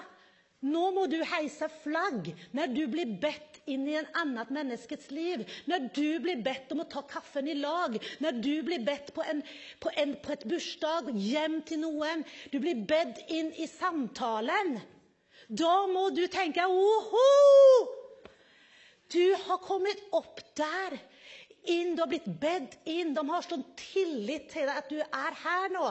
Nå 0.66 0.88
må 0.90 1.04
du 1.06 1.20
heise 1.22 1.68
flagg 1.84 2.32
når 2.56 2.72
du 2.74 2.80
blir 2.90 3.12
bedt 3.22 3.60
inn 3.70 3.84
i 3.86 3.94
en 4.00 4.08
annet 4.18 4.50
menneskets 4.50 5.12
liv. 5.14 5.44
Når 5.70 5.86
du 5.94 6.18
blir 6.24 6.42
bedt 6.42 6.72
om 6.74 6.82
å 6.82 6.88
ta 6.90 7.04
kaffen 7.06 7.46
i 7.46 7.54
lag. 7.54 7.94
Når 8.24 8.40
du 8.42 8.54
blir 8.66 8.82
bedt 8.82 9.12
på, 9.14 9.22
en, 9.22 9.44
på, 9.78 9.92
en, 9.94 10.16
på 10.24 10.34
et 10.34 10.46
bursdag 10.50 11.12
hjem 11.14 11.60
til 11.68 11.84
noen. 11.84 12.26
Du 12.50 12.58
blir 12.58 12.82
bedt 12.90 13.22
inn 13.30 13.52
i 13.54 13.70
samtalen. 13.70 14.80
Da 15.46 15.86
må 15.86 16.08
du 16.16 16.24
tenke 16.26 16.66
oho! 16.66 17.28
Du 19.08 19.24
har 19.46 19.62
kommet 19.64 20.02
opp 20.12 20.42
der. 20.58 20.98
Inn, 21.70 21.94
du 21.94 22.02
har 22.02 22.10
blitt 22.10 22.26
bedt 22.42 22.74
inn. 22.88 23.14
De 23.14 23.22
har 23.30 23.46
sånn 23.46 23.64
tillit 23.78 24.50
til 24.50 24.66
deg 24.66 24.82
at 24.82 24.90
du 24.90 24.98
er 25.06 25.42
her 25.46 25.70
nå. 25.72 25.88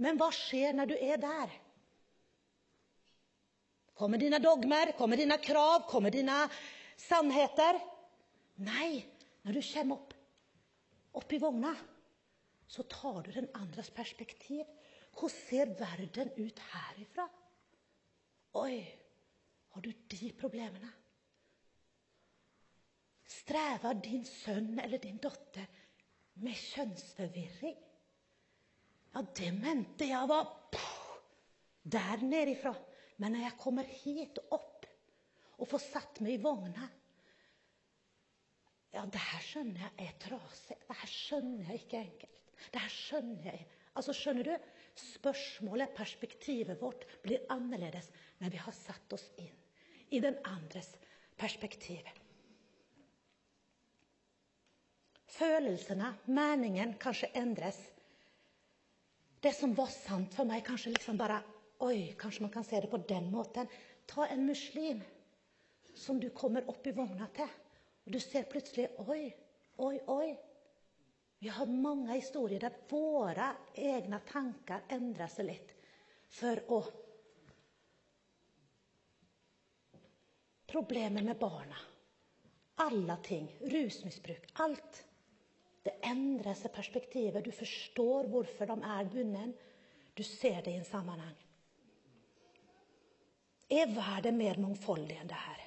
Men 0.00 0.16
hva 0.16 0.30
skjer 0.32 0.72
når 0.72 0.94
du 0.94 0.96
er 0.96 1.20
der? 1.20 1.59
Kommer 4.00 4.16
dine 4.16 4.38
dogmer, 4.40 4.94
kommer 4.96 5.18
dine 5.20 5.36
krav, 5.44 5.82
kommer 5.88 6.12
dine 6.14 6.46
sannheter? 6.96 7.76
Nei, 8.64 9.02
når 9.44 9.58
du 9.58 9.60
kommer 9.66 9.98
opp, 9.98 10.14
opp 11.20 11.34
i 11.36 11.40
vogna, 11.42 11.74
så 12.64 12.86
tar 12.88 13.20
du 13.26 13.28
den 13.34 13.50
andres 13.60 13.90
perspektiv. 13.92 14.64
Hvordan 15.12 15.36
ser 15.36 15.74
verden 15.76 16.32
ut 16.38 16.64
herifra? 16.70 17.26
Oi, 18.62 18.80
har 19.74 19.84
du 19.84 19.92
de 19.92 20.32
problemene? 20.40 20.94
Strever 23.30 24.00
din 24.00 24.24
sønn 24.24 24.78
eller 24.80 25.02
din 25.02 25.20
datter 25.20 25.68
med 26.40 26.56
kjønnsforvirring? 26.56 27.76
Ja, 29.12 29.28
det 29.36 29.52
mente 29.60 30.08
jeg 30.08 30.30
var 30.30 30.54
der 31.84 32.24
nedifra. 32.24 32.72
Men 33.20 33.36
når 33.36 33.44
jeg 33.46 33.60
kommer 33.60 33.90
hit 34.02 34.40
opp 34.50 34.86
og 35.60 35.68
får 35.68 35.82
satt 35.90 36.22
meg 36.24 36.38
i 36.38 36.42
vogna 36.42 36.88
Ja, 38.90 39.04
det 39.06 39.20
her 39.22 39.42
skjønner 39.44 39.84
jeg 39.84 40.08
er 40.08 40.16
trasig. 40.18 40.76
Det 40.88 40.96
her 40.98 41.10
skjønner 41.12 41.68
jeg 41.70 41.82
ikke 41.84 42.00
enkelt. 42.00 42.40
Det 42.72 42.80
her 42.82 42.94
skjønner 42.94 43.52
jeg 43.52 43.68
Altså, 43.98 44.14
skjønner 44.14 44.46
du? 44.46 44.68
Spørsmålet, 45.00 45.92
perspektivet 45.96 46.78
vårt, 46.80 47.02
blir 47.24 47.42
annerledes 47.50 48.06
når 48.38 48.52
vi 48.54 48.60
har 48.62 48.74
satt 48.76 49.16
oss 49.16 49.26
inn 49.42 49.56
i 50.14 50.20
den 50.22 50.36
andres 50.46 50.92
perspektiv. 51.38 52.06
Følelsene, 55.30 56.12
meningen, 56.30 56.94
kanskje 57.02 57.30
endres. 57.38 57.78
Det 59.40 59.52
som 59.56 59.74
var 59.74 59.90
sant 59.94 60.34
for 60.36 60.48
meg, 60.48 60.64
kanskje 60.66 60.94
liksom 60.94 61.18
bare 61.18 61.38
Oi, 61.80 62.14
kanskje 62.18 62.44
man 62.44 62.52
kan 62.52 62.64
se 62.64 62.80
det 62.80 62.90
på 62.92 63.00
den 63.08 63.30
måten. 63.32 63.68
Ta 64.06 64.26
en 64.26 64.46
muslim 64.46 65.00
som 65.94 66.20
du 66.20 66.28
kommer 66.30 66.68
opp 66.68 66.86
i 66.86 66.92
vogna 66.92 67.28
til, 67.34 67.48
og 68.04 68.12
du 68.12 68.20
ser 68.20 68.48
plutselig 68.50 68.88
Oi, 69.08 69.24
oi, 69.78 69.96
oi. 70.06 70.30
Vi 71.40 71.48
har 71.48 71.66
mange 71.72 72.12
historier 72.12 72.60
der 72.60 72.76
våre 72.90 73.54
egne 73.72 74.20
tanker 74.28 74.84
endrer 74.92 75.30
seg 75.32 75.48
litt 75.48 75.76
for 76.40 76.60
å 76.68 76.82
Problemet 80.70 81.24
med 81.26 81.34
barna. 81.34 81.78
Alle 82.84 83.16
ting. 83.26 83.48
Rusmisbruk. 83.72 84.44
Alt. 84.62 85.00
Det 85.82 85.96
endrer 86.06 86.54
seg 86.54 86.70
perspektivet. 86.70 87.42
Du 87.42 87.50
forstår 87.50 88.28
hvorfor 88.30 88.70
de 88.70 88.76
er 88.92 89.08
bundet. 89.10 89.64
Du 90.14 90.22
ser 90.22 90.60
det 90.62 90.76
i 90.76 90.78
en 90.78 90.86
sammenheng. 90.86 91.34
Er 93.70 93.90
verden 93.94 94.38
mer 94.40 94.58
mangfoldig 94.58 95.20
enn 95.20 95.30
det 95.30 95.38
her? 95.38 95.60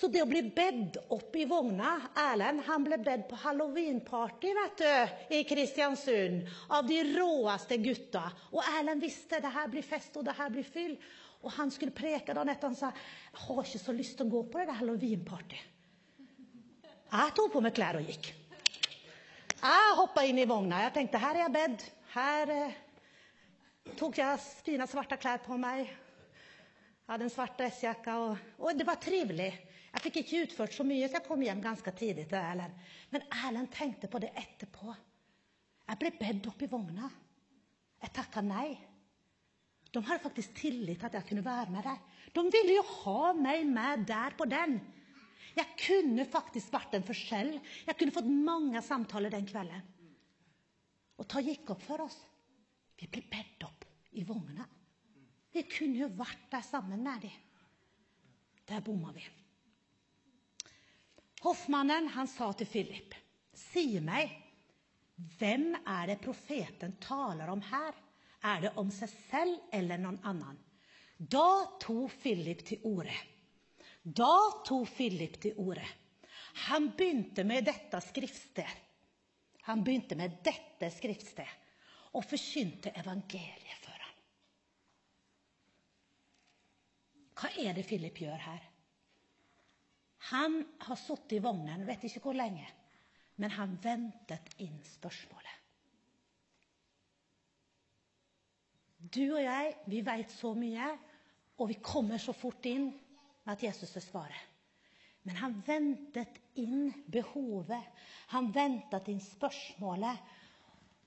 Så 0.00 0.08
det 0.08 0.22
å 0.22 0.28
bli 0.30 0.40
bedt 0.54 0.96
opp 1.12 1.34
i 1.36 1.44
vogna 1.44 1.96
Erlend 2.22 2.62
han 2.68 2.84
ble 2.86 2.96
bedt 3.02 3.26
på 3.28 3.36
halloweenparty 3.42 4.52
vet 4.56 4.78
du, 4.80 5.16
i 5.36 5.42
Kristiansund 5.44 6.46
av 6.72 6.86
de 6.88 7.00
råeste 7.10 7.76
gutta. 7.82 8.22
Og 8.54 8.62
Erlend 8.78 9.02
visste 9.04 9.42
det 9.42 9.50
her 9.52 9.68
blir 9.72 9.84
fest 9.84 10.16
og 10.16 10.24
det 10.28 10.36
her 10.38 10.52
blir 10.54 10.64
fyll. 10.64 10.94
Og 11.42 11.52
han 11.56 11.72
skulle 11.74 11.96
preke 11.96 12.32
dagen 12.36 12.52
etter. 12.52 12.70
Han 12.70 12.78
sa 12.78 12.92
jeg 12.94 13.42
har 13.42 13.62
ikke 13.64 13.82
så 13.82 13.96
lyst 13.96 14.16
til 14.16 14.28
å 14.28 14.34
gå 14.38 14.42
på 14.52 14.64
det 14.64 14.76
halloweenparty. 14.78 15.60
Jeg 17.10 17.34
tok 17.34 17.52
på 17.52 17.64
meg 17.64 17.74
klær 17.74 17.98
og 17.98 18.06
gikk. 18.06 18.30
Jeg 19.60 19.96
hoppa 19.98 20.24
inn 20.24 20.38
i 20.40 20.48
vogna. 20.48 20.84
Jeg 20.86 20.94
tenkte 20.94 21.20
her 21.20 21.34
er 21.36 21.44
jeg 21.44 21.54
bedt. 21.56 21.88
Her 22.14 22.52
eh, 22.54 22.78
tok 23.98 24.20
jeg 24.22 24.44
fine, 24.64 24.86
svarte 24.88 25.18
klær 25.20 25.42
på 25.44 25.58
meg. 25.60 25.90
Hadde 27.10 27.26
en 27.26 27.32
svart 27.32 27.56
dressjakke, 27.58 28.12
og, 28.14 28.42
og 28.62 28.76
det 28.78 28.86
var 28.86 29.00
trivelig. 29.02 29.50
Jeg 29.90 30.02
fikk 30.04 30.18
ikke 30.20 30.42
utført 30.44 30.76
så 30.76 30.84
mye, 30.86 31.08
så 31.08 31.18
jeg 31.18 31.26
kom 31.26 31.40
hjem 31.42 31.62
ganske 31.64 31.92
tidlig 31.98 32.28
til 32.30 32.38
Erlend. 32.38 32.76
Men 33.10 33.24
Erlend 33.34 33.72
tenkte 33.74 34.10
på 34.10 34.20
det 34.22 34.30
etterpå. 34.38 34.94
Jeg 35.90 35.98
ble 35.98 36.12
bedt 36.20 36.46
opp 36.46 36.62
i 36.62 36.70
vogna. 36.70 37.10
Jeg 38.00 38.14
takka 38.14 38.44
nei. 38.46 38.68
De 39.90 39.98
hadde 40.06 40.22
faktisk 40.22 40.54
tillit 40.60 41.00
til 41.02 41.10
at 41.10 41.18
jeg 41.18 41.26
kunne 41.32 41.42
være 41.44 41.74
med 41.74 41.82
der. 41.88 41.98
De 42.30 42.46
ville 42.46 42.78
jo 42.78 42.86
ha 43.02 43.32
meg 43.34 43.66
med 43.66 44.06
der 44.06 44.38
på 44.38 44.46
den. 44.46 44.78
Jeg 45.56 45.66
kunne 45.82 46.30
faktisk 46.30 46.70
vært 46.70 46.94
en 46.94 47.06
forskjell. 47.10 47.56
Jeg 47.88 47.98
kunne 47.98 48.14
fått 48.14 48.30
mange 48.30 48.78
samtaler 48.86 49.34
den 49.34 49.50
kvelden. 49.50 49.82
Og 51.18 51.26
ta 51.28 51.42
gikk 51.42 51.74
opp 51.74 51.82
for 51.82 52.06
oss. 52.06 52.20
Vi 53.02 53.10
ble 53.10 53.26
bedt 53.32 53.66
opp 53.66 53.82
i 54.14 54.22
vogna. 54.28 54.62
Vi 55.52 55.64
kunne 55.66 56.04
jo 56.04 56.10
vært 56.18 56.46
der 56.52 56.62
sammen 56.66 57.02
med 57.04 57.26
dem. 57.26 57.38
Der 58.70 58.82
bomma 58.86 59.10
vi. 59.14 59.24
Hoffmannen 61.40 62.10
han 62.14 62.28
sa 62.28 62.50
til 62.52 62.68
Philip, 62.68 63.14
si 63.56 63.98
meg, 64.04 64.30
hvem 65.40 65.72
er 65.80 66.12
det 66.12 66.20
profeten 66.22 66.94
taler 67.02 67.50
om 67.52 67.62
her? 67.64 67.96
Er 68.44 68.60
det 68.64 68.72
om 68.80 68.90
seg 68.92 69.10
selv 69.30 69.72
eller 69.76 70.00
noen 70.00 70.20
annen? 70.24 70.60
Da 71.20 71.76
tok 71.80 72.12
Philip 72.22 72.62
til 72.64 72.84
orde. 72.88 73.16
Da 74.02 74.62
tok 74.64 74.86
Philip 74.96 75.36
til 75.42 75.58
orde. 75.60 75.84
Han 76.68 76.90
begynte 76.96 77.44
med 77.44 77.66
dette 77.68 78.00
skriftsted. 78.04 78.70
Han 79.68 79.84
begynte 79.84 80.16
med 80.16 80.40
dette 80.44 80.88
skriftsted 80.94 81.58
og 82.16 82.24
forkynte 82.26 82.90
evangeliet 82.96 83.84
for 83.84 83.94
ham. 83.94 84.16
Hva 87.40 87.50
er 87.56 87.72
det 87.76 87.86
Philip 87.88 88.20
gjør 88.20 88.42
her? 88.44 88.66
Han 90.30 90.58
har 90.84 90.98
sittet 91.00 91.38
i 91.38 91.42
vognen, 91.42 91.86
vet 91.88 92.04
ikke 92.04 92.20
hvor 92.26 92.36
lenge, 92.36 92.66
men 93.40 93.54
han 93.56 93.78
ventet 93.80 94.52
inn 94.60 94.76
spørsmålet. 94.84 95.56
Du 99.00 99.24
og 99.32 99.40
jeg, 99.40 99.72
vi 99.88 100.02
vet 100.04 100.32
så 100.34 100.52
mye, 100.52 100.90
og 101.56 101.70
vi 101.70 101.78
kommer 101.80 102.20
så 102.20 102.34
fort 102.36 102.66
inn 102.68 102.90
med 102.92 103.54
at 103.54 103.64
Jesus 103.64 103.96
er 103.96 104.04
svaret. 104.04 104.46
Men 105.24 105.36
han 105.36 105.56
ventet 105.64 106.36
inn 106.60 106.92
behovet. 107.12 107.88
Han 108.32 108.48
ventet 108.54 109.08
inn 109.12 109.20
spørsmålet. 109.24 110.20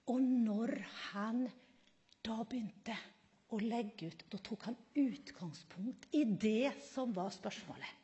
Og 0.09 0.19
når 0.21 0.75
han 1.13 1.45
da 2.25 2.35
begynte 2.43 2.97
å 3.53 3.59
legge 3.61 4.09
ut, 4.09 4.23
da 4.31 4.39
tok 4.41 4.69
han 4.69 4.77
utgangspunkt 4.97 6.07
i 6.15 6.23
det 6.25 6.73
som 6.91 7.13
var 7.15 7.31
spørsmålet. 7.33 7.99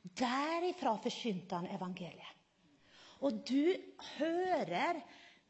Derifra 0.00 0.94
forkynte 1.02 1.58
han 1.58 1.68
evangeliet. 1.74 2.36
Og 3.20 3.42
du 3.44 3.74
hører 4.16 5.02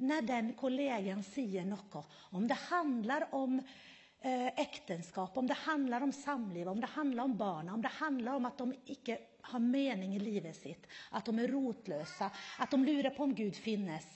når 0.02 0.26
den 0.26 0.52
kollegen 0.58 1.22
sier 1.26 1.66
noe, 1.68 2.02
om 2.34 2.46
det 2.48 2.56
handler 2.70 3.28
om 3.36 3.58
eh, 3.60 4.48
ekteskap, 4.58 5.36
om 5.36 5.46
det 5.46 5.58
handler 5.66 6.06
om 6.06 6.14
samliv, 6.14 6.68
om 6.68 6.80
det 6.80 6.90
handler 6.96 7.28
om 7.28 7.36
barna, 7.38 7.74
om 7.76 7.84
det 7.84 7.92
handler 8.00 8.40
om 8.40 8.48
at 8.48 8.58
de 8.58 8.96
ikke 8.96 9.18
har 9.52 9.62
mening 9.62 10.16
i 10.16 10.22
livet 10.22 10.56
sitt, 10.56 10.88
at 11.16 11.26
de 11.28 11.44
er 11.44 11.52
rotløse, 11.52 12.30
at 12.58 12.72
de 12.72 12.80
lurer 12.82 13.12
på 13.14 13.28
om 13.28 13.36
Gud 13.36 13.56
finnes, 13.56 14.08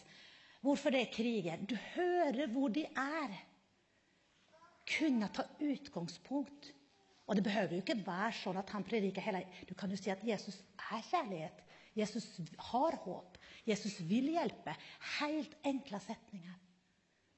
hvorfor 0.65 0.95
det 0.95 1.05
er 1.05 1.15
kriger. 1.15 1.63
Du 1.69 1.77
hører 1.95 2.49
hvor 2.53 2.73
de 2.73 2.87
er. 2.89 3.37
Kunne 4.85 5.29
ta 5.33 5.47
utgangspunkt 5.65 6.75
og 7.25 7.37
det 7.37 7.45
behøver 7.45 7.73
jo 7.73 7.83
ikke 7.83 8.03
være 8.05 8.33
sånn 8.37 8.59
at 8.61 8.73
han 8.75 8.85
prediker 8.85 9.25
hele 9.25 9.45
Du 9.69 9.73
kan 9.79 9.93
jo 9.93 9.97
si 9.97 10.13
at 10.13 10.25
Jesus 10.27 10.59
er 10.77 11.05
kjærlighet. 11.09 11.63
Jesus 11.97 12.27
har 12.73 12.99
håp. 13.05 13.39
Jesus 13.65 13.97
vil 14.05 14.33
hjelpe. 14.35 14.75
Helt 15.21 15.55
enkle 15.65 16.01
setninger. 16.05 16.59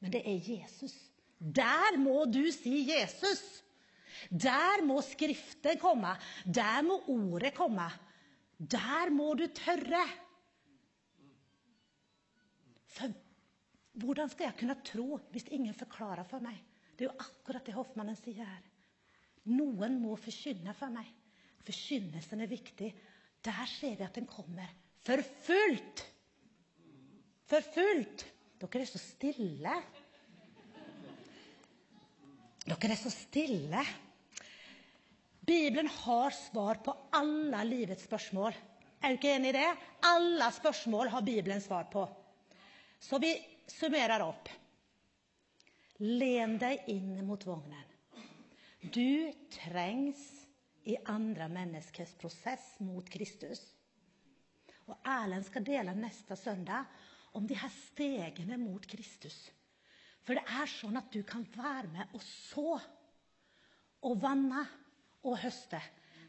Men 0.02 0.14
det 0.14 0.24
er 0.26 0.50
Jesus. 0.50 0.96
Der 1.38 1.98
må 2.00 2.24
du 2.26 2.42
si 2.54 2.88
Jesus. 2.88 3.44
Der 4.30 4.82
må 4.86 4.98
Skriften 5.06 5.78
komme. 5.78 6.16
Der 6.44 6.82
må 6.82 6.98
ordet 7.12 7.54
komme. 7.54 7.86
Der 8.58 9.12
må 9.12 9.34
du 9.38 9.46
tørre. 9.54 10.02
For 12.96 13.22
Hvordan 13.96 14.28
skal 14.28 14.50
jeg 14.50 14.58
kunne 14.58 14.74
tro 14.84 15.20
hvis 15.32 15.46
ingen 15.48 15.72
forklarer 15.72 16.26
for 16.28 16.42
meg? 16.44 16.58
Det 16.96 17.04
er 17.04 17.10
jo 17.10 17.26
akkurat 17.26 17.66
det 17.66 17.76
Hoffmannen 17.76 18.16
sier 18.16 18.46
her. 18.46 18.64
Noen 19.52 20.00
må 20.00 20.16
forkynne 20.18 20.72
for 20.74 20.90
meg. 20.90 21.06
Forkynnelsen 21.66 22.42
er 22.42 22.50
viktig. 22.50 22.88
Der 23.44 23.68
ser 23.70 23.98
vi 23.98 24.06
at 24.06 24.16
den 24.16 24.26
kommer 24.30 24.70
for 25.06 25.22
fullt. 25.46 26.02
For 27.46 27.62
fullt. 27.74 28.24
Dere 28.58 28.82
er 28.82 28.88
så 28.88 28.98
stille. 28.98 29.76
Dere 32.66 32.90
er 32.90 32.98
så 32.98 33.12
stille. 33.12 33.84
Bibelen 35.46 35.86
har 36.02 36.34
svar 36.34 36.80
på 36.82 36.94
alle 37.14 37.60
livets 37.68 38.08
spørsmål. 38.08 38.56
Er 38.98 39.12
du 39.12 39.20
ikke 39.20 39.34
enig 39.36 39.52
i 39.52 39.58
det? 39.60 39.68
Alle 40.08 40.48
spørsmål 40.56 41.12
har 41.12 41.22
Bibelen 41.22 41.60
svar 41.62 41.86
på. 41.92 42.02
Så 42.98 43.20
vi 43.22 43.36
summerer 43.70 44.24
opp. 44.24 44.48
Len 45.98 46.58
deg 46.60 46.88
inn 46.92 47.14
mot 47.24 47.44
vognen. 47.48 47.84
Du 48.92 49.32
trengs 49.50 50.20
i 50.86 50.96
andre 51.08 51.48
menneskers 51.48 52.12
prosess 52.20 52.74
mot 52.84 53.08
Kristus. 53.10 53.62
Og 54.86 54.98
Erlend 55.08 55.46
skal 55.48 55.64
dele 55.66 55.96
neste 55.96 56.36
søndag 56.38 56.84
om 57.36 57.46
de 57.48 57.56
her 57.58 57.72
stegene 57.72 58.58
mot 58.60 58.84
Kristus. 58.86 59.38
For 60.22 60.36
det 60.36 60.44
er 60.46 60.68
sånn 60.70 60.98
at 61.00 61.08
du 61.14 61.22
kan 61.26 61.46
være 61.56 61.88
med 61.90 62.14
og 62.14 62.22
så 62.22 62.76
og 64.06 64.20
vanne 64.22 64.62
og 65.26 65.38
høste. 65.40 65.80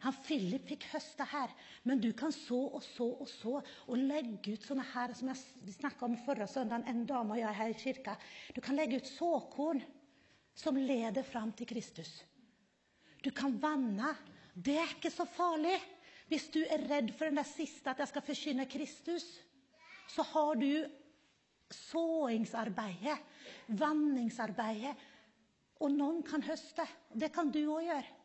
Han 0.03 0.15
Philip 0.25 0.67
fikk 0.69 0.85
høste 0.91 1.25
her, 1.31 1.51
men 1.87 2.01
du 2.01 2.11
kan 2.17 2.33
så 2.33 2.59
og 2.77 2.83
så 2.85 3.07
og 3.17 3.29
så 3.31 3.53
og 3.59 3.97
legge 3.97 4.53
ut 4.53 4.65
sånne 4.67 4.85
her 4.93 5.13
som 5.17 5.31
jeg 5.31 5.75
snakka 5.77 6.05
om 6.05 6.17
forrige 6.25 6.49
søndag, 6.51 6.85
en 6.85 7.05
dame 7.09 7.35
og 7.35 7.41
jeg 7.41 7.57
her 7.59 7.73
i 7.73 7.79
kirka. 7.81 8.17
Du 8.53 8.61
kan 8.61 8.77
legge 8.77 9.01
ut 9.01 9.09
såkorn 9.09 9.81
som 10.57 10.77
leder 10.77 11.25
fram 11.25 11.51
til 11.53 11.69
Kristus. 11.69 12.11
Du 13.23 13.31
kan 13.31 13.57
vanne. 13.61 14.13
Det 14.53 14.77
er 14.77 14.95
ikke 14.95 15.13
så 15.13 15.25
farlig. 15.29 15.75
Hvis 16.27 16.49
du 16.51 16.59
er 16.65 16.83
redd 16.89 17.13
for 17.15 17.29
den 17.29 17.39
der 17.39 17.47
siste, 17.47 17.91
at 17.91 18.01
jeg 18.01 18.11
skal 18.11 18.25
forkynne 18.25 18.65
Kristus, 18.69 19.25
så 20.11 20.25
har 20.33 20.57
du 20.59 20.87
såingsarbeidet, 21.71 23.17
vanningsarbeidet, 23.79 24.95
og 25.83 25.93
noen 25.93 26.23
kan 26.25 26.43
høste. 26.43 26.83
Det 27.13 27.29
kan 27.33 27.51
du 27.53 27.61
òg 27.67 27.85
gjøre. 27.85 28.16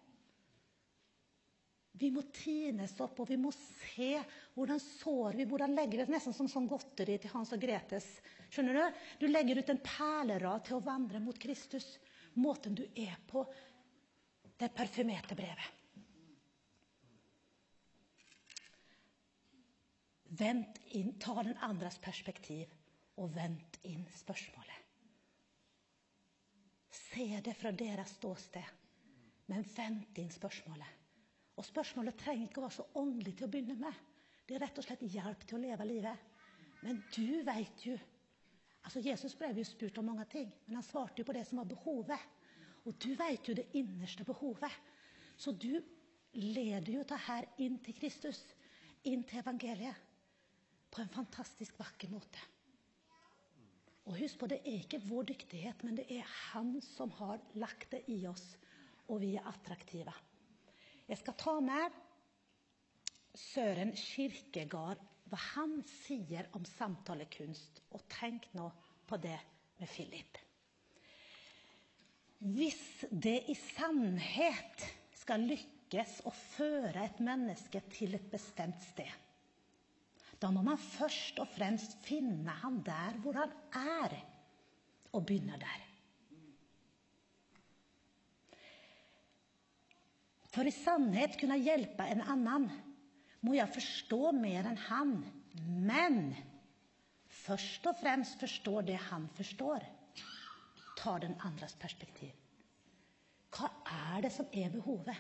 Vi 1.93 2.09
må 2.11 2.23
tines 2.33 2.95
opp, 3.05 3.21
og 3.21 3.29
vi 3.29 3.37
må 3.37 3.51
se 3.53 4.15
hvordan 4.55 4.81
sår 4.81 5.37
vi, 5.37 5.47
hvordan 5.49 5.75
legger 5.77 6.03
vi 6.07 6.15
Nesten 6.15 6.35
som 6.37 6.49
sånn 6.49 6.69
godteri 6.71 7.19
til 7.21 7.33
Hans 7.35 7.53
og 7.53 7.61
Gretes. 7.61 8.07
Skjønner 8.49 8.79
Du 8.79 9.27
Du 9.27 9.27
legger 9.29 9.61
ut 9.61 9.71
en 9.71 9.83
perlerad 9.85 10.65
til 10.65 10.79
å 10.79 10.85
vandre 10.85 11.21
mot 11.21 11.39
Kristus. 11.39 11.99
Måten 12.35 12.75
du 12.75 12.85
er 12.97 13.19
på. 13.29 13.45
Det 14.57 14.73
parfymerte 14.73 15.37
brevet. 15.37 15.83
Vent 20.33 20.79
inn, 20.97 21.13
Ta 21.21 21.43
den 21.43 21.59
andres 21.61 21.99
perspektiv, 22.01 22.71
og 23.21 23.35
vent 23.35 23.77
inn 23.85 24.07
spørsmålet. 24.17 24.79
Se 26.89 27.41
det 27.45 27.53
fra 27.59 27.73
deres 27.77 28.17
ståsted, 28.17 28.65
men 29.53 29.67
vent 29.77 30.19
inn 30.23 30.33
spørsmålet. 30.33 31.02
Og 31.57 31.67
spørsmålet 31.67 32.17
trenger 32.19 32.49
ikke 32.49 32.63
å 32.63 32.67
være 32.67 32.79
så 32.79 32.87
åndelig 33.01 33.37
til 33.37 33.47
å 33.47 33.53
begynne 33.53 33.77
med. 33.81 33.99
Det 34.47 34.57
er 34.57 34.65
rett 34.65 34.79
og 34.81 34.87
slett 34.87 35.05
hjelp 35.05 35.45
til 35.47 35.59
å 35.59 35.63
leve 35.63 35.89
livet. 35.89 36.29
Men 36.83 37.03
du 37.15 37.43
veit 37.47 37.87
jo 37.87 37.97
altså 38.83 39.03
Jesus 39.05 39.37
ble 39.39 39.53
jo 39.55 39.65
spurt 39.67 39.99
om 40.01 40.09
mange 40.11 40.25
ting, 40.33 40.49
men 40.67 40.81
han 40.81 40.87
svarte 40.87 41.23
jo 41.23 41.27
på 41.29 41.35
det 41.37 41.45
som 41.47 41.61
var 41.61 41.69
behovet. 41.71 42.25
Og 42.83 42.97
du 42.99 43.13
veit 43.15 43.47
jo 43.47 43.55
det 43.55 43.69
innerste 43.79 44.27
behovet. 44.27 44.75
Så 45.39 45.53
du 45.55 45.77
leder 46.35 46.97
jo 46.97 47.05
det 47.07 47.21
her 47.29 47.47
inn 47.63 47.79
til 47.85 47.95
Kristus, 48.01 48.41
inn 49.07 49.23
til 49.29 49.43
evangeliet, 49.43 50.09
på 50.93 51.01
en 51.01 51.13
fantastisk 51.13 51.79
vakker 51.79 52.11
måte. 52.13 52.43
Og 54.11 54.19
husk 54.19 54.41
på, 54.41 54.49
det 54.51 54.59
er 54.67 54.81
ikke 54.83 55.01
vår 55.07 55.31
dyktighet, 55.31 55.85
men 55.87 55.97
det 56.01 56.09
er 56.11 56.27
Han 56.51 56.75
som 56.83 57.13
har 57.21 57.39
lagt 57.55 57.93
det 57.95 58.03
i 58.11 58.25
oss, 58.27 58.57
og 59.07 59.23
vi 59.23 59.37
er 59.39 59.47
attraktive. 59.47 60.13
Jeg 61.11 61.19
skal 61.21 61.39
ta 61.39 61.57
med 61.65 61.99
Søren 63.39 63.93
Kirkegard, 63.97 65.01
hva 65.31 65.41
han 65.55 65.79
sier 66.05 66.49
om 66.57 66.65
samtalekunst. 66.69 67.83
Og 67.97 68.05
tenk 68.13 68.49
nå 68.57 68.69
på 69.09 69.19
det 69.21 69.39
med 69.81 69.91
Philip. 69.91 70.39
Hvis 72.43 73.05
det 73.11 73.39
i 73.53 73.55
sannhet 73.55 74.87
skal 75.23 75.45
lykkes 75.47 76.21
å 76.27 76.33
føre 76.35 77.05
et 77.07 77.21
menneske 77.23 77.83
til 77.95 78.17
et 78.19 78.27
bestemt 78.33 78.83
sted, 78.83 79.13
da 80.43 80.51
må 80.51 80.65
man 80.67 80.81
først 80.81 81.39
og 81.39 81.47
fremst 81.55 81.95
finne 82.03 82.51
han 82.65 82.81
der 82.83 83.19
hvor 83.23 83.39
han 83.39 83.53
er, 83.79 84.17
og 85.15 85.23
begynne 85.29 85.59
der. 85.61 85.92
For 90.53 90.69
i 90.69 90.75
sannhet 90.75 91.39
kunne 91.41 91.57
hjelpe 91.61 92.05
en 92.13 92.21
annen 92.29 92.69
må 93.43 93.57
jeg 93.57 93.73
forstå 93.75 94.33
mer 94.37 94.69
enn 94.69 94.81
han. 94.89 95.15
Men 95.89 96.21
først 97.43 97.89
og 97.91 97.99
fremst 98.01 98.41
forstå 98.41 98.83
det 98.87 98.99
han 99.09 99.27
forstår. 99.37 99.85
Ta 101.01 101.17
den 101.23 101.35
andres 101.43 101.75
perspektiv. 101.81 102.35
Hva 103.53 103.69
er 104.15 104.25
det 104.25 104.33
som 104.33 104.49
er 104.53 104.71
behovet? 104.73 105.17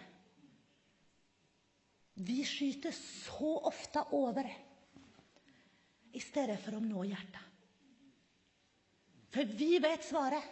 Vi 2.23 2.42
skyter 2.45 2.92
så 2.95 3.55
ofte 3.73 4.05
over 4.14 4.47
i 6.12 6.21
stedet 6.21 6.59
for 6.61 6.77
å 6.77 6.85
nå 6.85 7.07
hjertet. 7.09 7.49
For 9.33 9.49
vi 9.49 9.79
vet 9.81 10.05
svaret. 10.05 10.45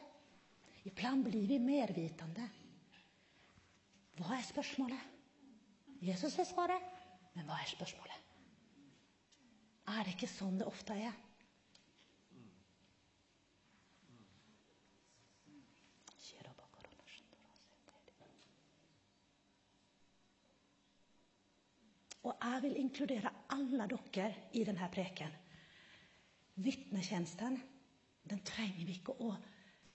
Iblant 0.88 1.26
blir 1.26 1.44
vi 1.44 1.58
mervitende. 1.60 2.46
Hva 4.20 4.36
er 4.36 4.44
spørsmålet? 4.44 5.00
Jesus 6.04 6.36
er 6.38 6.48
svaret, 6.48 6.84
men 7.34 7.46
hva 7.48 7.56
er 7.60 7.72
spørsmålet? 7.72 8.16
Er 9.90 10.04
det 10.04 10.14
ikke 10.14 10.28
sånn 10.30 10.60
det 10.60 10.68
ofte 10.68 10.96
er? 10.96 11.16
Og 22.20 22.36
jeg 22.36 22.62
vil 22.62 22.76
inkludere 22.76 23.30
alle 23.54 23.86
dere 23.88 24.26
i 24.52 24.60
denne 24.68 24.88
preken. 24.92 25.32
Vitnetjenesten 26.60 27.56
den 28.28 28.42
trenger 28.44 28.84
vi 28.84 28.98
ikke 28.98 29.16
å 29.24 29.32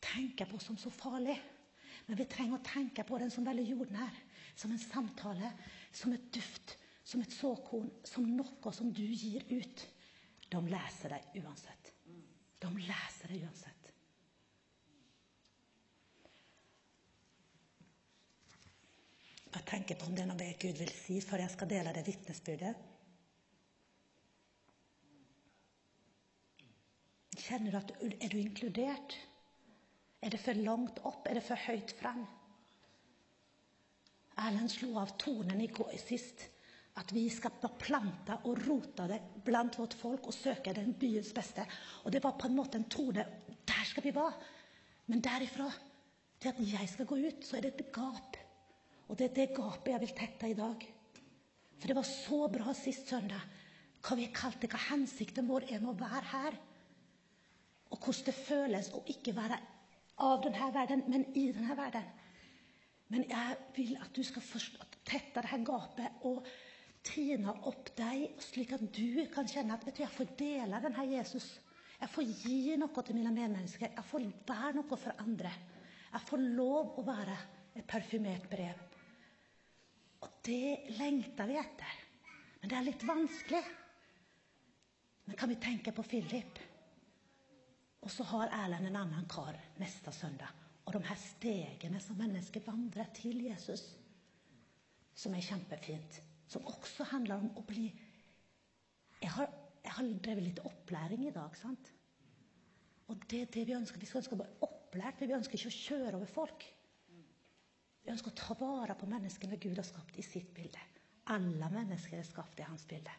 tenke 0.01 0.47
på 0.49 0.57
som 0.59 0.77
så 0.81 0.89
farlig. 0.89 1.37
Men 2.05 2.19
vi 2.19 2.27
trenger 2.29 2.59
å 2.59 2.65
tenke 2.65 3.05
på 3.07 3.17
den 3.21 3.31
som 3.33 3.45
veldig 3.47 3.65
jordnær. 3.71 4.17
Som 4.55 4.71
en 4.71 4.81
samtale, 4.81 5.51
som 5.91 6.13
et 6.15 6.27
duft, 6.33 6.77
som 7.03 7.21
et 7.21 7.33
såkorn, 7.33 7.89
som 8.07 8.27
noe 8.37 8.73
som 8.73 8.91
du 8.93 9.03
gir 9.03 9.45
ut. 9.51 9.87
De 10.49 10.61
leser 10.69 11.15
deg 11.15 11.41
uansett. 11.41 11.91
De 12.61 12.69
leser 12.77 13.33
deg 13.33 13.43
uansett. 13.47 13.85
Jeg 19.55 19.63
tenker 19.69 19.95
på 19.95 20.09
om 20.09 20.15
det 20.15 20.25
er 20.25 20.27
noe 20.29 20.49
Gud 20.59 20.81
vil 20.81 20.91
si 20.91 21.21
før 21.23 21.41
jeg 21.45 21.53
skal 21.53 21.69
dele 21.71 21.93
det 21.95 22.03
vitnesbyrdet. 22.05 22.75
Kjenner 27.45 27.71
du 27.71 27.77
at 27.77 27.93
Er 28.01 28.29
du 28.31 28.37
inkludert? 28.39 29.15
Er 30.25 30.33
det 30.33 30.41
for 30.41 30.57
langt 30.57 30.99
opp? 31.05 31.27
Er 31.29 31.37
det 31.37 31.45
for 31.45 31.67
høyt 31.67 31.93
fram? 31.99 32.23
Erlend 34.41 34.71
slo 34.73 34.95
av 34.99 35.13
tonen 35.21 35.61
i 35.61 35.69
går 35.69 35.93
sist. 36.01 36.47
At 36.97 37.11
vi 37.13 37.27
skal 37.29 37.59
plante 37.77 38.37
og 38.47 38.61
rote 38.65 39.05
det 39.11 39.19
blant 39.45 39.77
vårt 39.77 39.93
folk 39.99 40.29
og 40.29 40.33
søke 40.33 40.73
den 40.73 40.95
byens 40.97 41.33
beste. 41.35 41.65
Og 42.03 42.13
det 42.15 42.23
var 42.23 42.37
på 42.39 42.47
en 42.49 42.55
måte 42.57 42.79
en 42.79 42.87
tone. 42.89 43.25
Der 43.67 43.85
skal 43.85 44.05
vi 44.05 44.15
være. 44.15 44.33
Men 45.11 45.21
derifra 45.21 45.67
til 46.41 46.49
at 46.49 46.61
jeg 46.71 46.89
skal 46.89 47.05
gå 47.05 47.19
ut, 47.27 47.45
så 47.45 47.57
er 47.57 47.67
det 47.67 47.73
et 47.75 47.91
gap. 47.93 48.39
Og 49.07 49.19
det 49.19 49.29
er 49.29 49.35
det 49.35 49.55
gapet 49.55 49.91
jeg 49.91 50.01
vil 50.01 50.15
tette 50.17 50.49
i 50.49 50.57
dag. 50.57 50.87
For 51.77 51.87
det 51.91 51.99
var 51.99 52.07
så 52.07 52.47
bra 52.49 52.73
sist 52.73 53.11
søndag 53.11 53.43
hva 54.05 54.17
vi 54.17 54.25
kalte 54.33 54.69
hva 54.69 54.79
hensikten 54.89 55.47
vår 55.49 55.67
er 55.69 55.81
med 55.81 55.93
å 55.93 55.99
være 55.99 56.27
her. 56.31 56.57
Og 57.93 57.99
hvordan 57.99 58.25
det 58.27 58.37
føles 58.37 58.91
å 58.93 59.03
ikke 59.11 59.33
være 59.37 59.57
av 60.23 60.43
denne 60.43 60.69
verden, 60.75 61.03
men 61.11 61.25
i 61.35 61.49
denne 61.55 61.75
verden. 61.77 62.05
Men 63.13 63.27
jeg 63.29 63.57
vil 63.75 63.97
at 64.01 64.15
du 64.15 64.23
skal 64.25 64.43
tette 65.05 65.41
dette 65.41 65.59
gapet 65.67 66.25
og 66.25 66.45
trine 67.05 67.53
opp 67.69 67.91
deg, 67.97 68.31
slik 68.41 68.73
at 68.75 68.85
du 68.95 69.25
kan 69.33 69.47
kjenne 69.49 69.75
at 69.75 69.85
vet 69.85 69.99
du, 69.99 70.03
jeg 70.03 70.15
får 70.15 70.33
dele 70.39 70.81
denne 70.81 71.05
Jesus. 71.11 71.51
Jeg 71.99 72.11
får 72.11 72.31
gi 72.41 72.75
noe 72.79 73.03
til 73.05 73.17
mine 73.17 73.31
medmennesker. 73.33 73.93
Jeg 73.93 74.07
får 74.09 74.25
være 74.47 74.73
noe 74.79 74.99
for 74.99 75.21
andre. 75.23 75.51
Jeg 76.11 76.27
får 76.29 76.43
lov 76.57 76.99
å 76.99 77.05
være 77.05 77.37
et 77.75 77.87
parfymert 77.87 78.49
brev. 78.51 78.81
Og 80.23 80.41
det 80.47 80.95
lengter 80.97 81.49
vi 81.49 81.59
etter. 81.59 81.97
Men 82.61 82.71
det 82.71 82.77
er 82.77 82.87
litt 82.87 83.05
vanskelig. 83.05 83.63
Men 85.25 85.37
kan 85.37 85.51
vi 85.51 85.57
tenke 85.61 85.93
på 85.95 86.05
Philip? 86.05 86.59
Og 88.05 88.13
så 88.13 88.25
har 88.29 88.53
Erlend 88.53 88.91
en 88.91 88.99
annen 89.01 89.25
kar 89.29 89.57
neste 89.81 90.13
søndag. 90.13 90.53
Og 90.85 90.93
de 90.93 91.01
her 91.07 91.17
stegene 91.17 91.99
som 92.03 92.19
mennesker 92.21 92.61
vandrer 92.67 93.09
til 93.17 93.41
Jesus, 93.47 93.83
som 95.15 95.33
er 95.33 95.45
kjempefint. 95.45 96.21
Som 96.47 96.67
også 96.69 97.07
handler 97.09 97.41
om 97.41 97.49
å 97.57 97.65
bli 97.65 97.87
Jeg 99.21 99.31
har, 99.31 99.49
jeg 99.81 99.93
har 99.95 100.09
drevet 100.21 100.43
litt 100.43 100.59
opplæring 100.67 101.23
i 101.25 101.33
dag. 101.33 101.55
sant? 101.57 101.91
Og 103.07 103.21
det 103.29 103.41
er 103.41 103.51
det 103.53 103.67
vi 103.67 103.73
ønsker. 103.73 103.99
Vi 103.99 104.05
skal 104.05 104.21
ønske 104.21 104.35
å 104.35 104.41
bli 104.41 104.65
opplært, 104.67 105.19
men 105.19 105.29
vi 105.29 105.37
ønsker 105.37 105.57
ikke 105.57 105.71
å 105.71 105.79
kjøre 105.79 106.17
over 106.17 106.29
folk. 106.29 106.65
Vi 108.03 108.11
ønsker 108.13 108.29
å 108.29 108.37
ta 108.37 108.57
vare 108.59 108.95
på 108.99 109.09
menneskene 109.09 109.57
Gud 109.57 109.79
har 109.79 109.87
skapt 109.87 110.19
i 110.19 110.25
sitt 110.25 110.51
bilde. 110.53 110.81
Alle 111.33 111.69
mennesker 111.73 112.19
er 112.19 112.27
skapt 112.27 112.59
i 112.61 112.67
hans 112.67 112.85
bilde. 112.85 113.13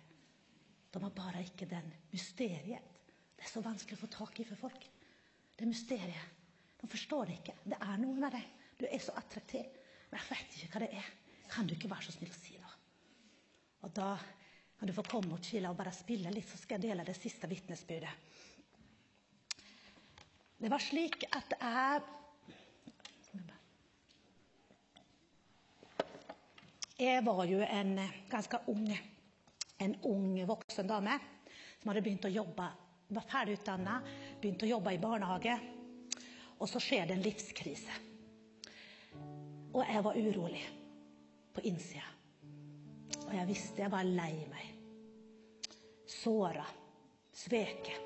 De 0.93 1.03
har 1.03 1.15
bare 1.17 1.43
ikke 1.43 1.67
den 1.71 1.89
mysteriet. 2.13 2.96
Det 3.37 3.45
er 3.45 3.53
så 3.53 3.63
vanskelig 3.65 3.99
å 3.99 4.05
få 4.05 4.13
tak 4.13 4.41
i 4.41 4.47
for 4.49 4.61
folk. 4.67 4.87
Det 5.57 5.65
er 5.65 5.71
mysteriet. 5.71 6.33
De 6.81 6.89
forstår 6.91 7.29
det 7.29 7.39
ikke. 7.41 7.57
Det 7.65 7.79
er 7.81 8.01
noe 8.01 8.17
med 8.17 8.33
deg. 8.37 8.49
Du 8.81 8.85
er 8.89 9.03
så 9.03 9.15
attraktiv. 9.17 9.69
Men 10.11 10.21
jeg 10.21 10.31
vet 10.33 10.59
ikke 10.59 10.73
hva 10.73 10.83
det 10.85 10.91
er. 11.01 11.13
Kan 11.53 11.69
du 11.69 11.77
ikke 11.77 11.91
være 11.91 12.09
så 12.09 12.17
snill 12.17 12.33
å 12.33 12.39
si 12.41 12.59
noe? 12.61 12.75
Og 13.87 13.95
da 13.97 14.11
kan 14.77 14.89
du 14.89 14.93
få 14.97 15.05
komme 15.07 15.37
og 15.37 15.45
chille 15.45 15.71
og 15.71 15.79
bare 15.79 15.95
spille 15.95 16.33
litt, 16.33 16.49
så 16.49 16.59
skal 16.61 16.77
jeg 16.77 16.91
dele 16.91 17.07
det 17.07 17.17
siste 17.17 17.49
vitnesbyrdet. 17.49 18.13
Det 20.57 20.71
var 20.73 20.81
slik 20.81 21.27
at 21.37 21.59
jeg 21.61 22.13
Jeg 26.97 27.21
var 27.27 27.43
jo 27.45 27.59
en 27.61 27.99
ganske 28.31 28.59
ung, 28.73 28.87
en 29.85 29.95
ung 30.09 30.31
voksen 30.49 30.89
dame 30.89 31.19
som 31.77 31.91
hadde 31.91 32.03
begynt 32.07 32.25
å 32.25 32.31
jobbe. 32.33 32.71
Var 33.09 33.29
ferdig 33.31 33.61
utdanna, 33.61 34.01
begynte 34.41 34.67
å 34.67 34.73
jobbe 34.75 34.95
i 34.95 35.01
barnehage. 35.03 35.59
Og 36.59 36.69
så 36.71 36.81
skjer 36.83 37.07
det 37.07 37.17
en 37.17 37.25
livskrise. 37.25 38.01
Og 39.77 39.83
jeg 39.85 40.03
var 40.03 40.17
urolig 40.17 40.65
på 41.55 41.63
innsida. 41.69 42.07
Og 43.27 43.35
jeg 43.35 43.49
visste 43.49 43.85
jeg 43.85 43.93
var 43.93 44.09
lei 44.09 44.33
meg. 44.51 44.73
Såra. 46.07 46.65
Sveket. 47.37 48.01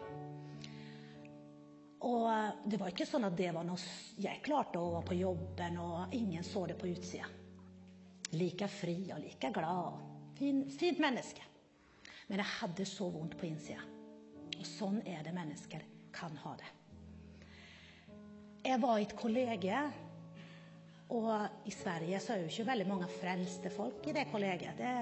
Og 2.09 2.65
det 2.65 2.79
var 2.81 2.91
ikke 2.91 3.07
sånn 3.07 3.29
at 3.29 3.37
det 3.37 3.51
var 3.53 3.67
noe 3.69 3.79
Jeg 4.19 4.41
klarte 4.43 4.81
å 4.81 4.95
være 4.95 5.09
på 5.11 5.19
jobben, 5.19 5.77
og 5.79 6.15
ingen 6.17 6.45
så 6.45 6.65
det 6.67 6.79
på 6.81 6.89
utsida. 6.91 7.29
Like 8.35 8.69
fri 8.73 8.97
og 9.13 9.21
like 9.23 9.53
glad. 9.55 10.01
Fin, 10.39 10.65
fint 10.73 11.01
menneske. 11.03 11.45
Men 12.29 12.41
jeg 12.41 12.53
hadde 12.61 12.87
så 12.89 13.09
vondt 13.13 13.37
på 13.39 13.49
innsida. 13.51 13.85
Og 14.61 14.69
sånn 14.69 15.01
er 15.09 15.25
det 15.25 15.33
mennesker 15.33 15.85
kan 16.13 16.37
ha 16.45 16.55
det. 16.61 16.71
Jeg 18.67 18.77
var 18.83 18.99
i 19.01 19.07
et 19.07 19.17
kollege, 19.17 19.77
og 21.17 21.67
i 21.67 21.73
Sverige 21.75 22.21
så 22.23 22.35
er 22.35 22.43
jo 22.43 22.51
ikke 22.53 22.67
veldig 22.69 22.87
mange 22.87 23.09
frelste 23.11 23.73
folk 23.73 24.05
i 24.07 24.15
det 24.15 24.27
kollegiet. 24.31 24.77
Det, 24.79 24.93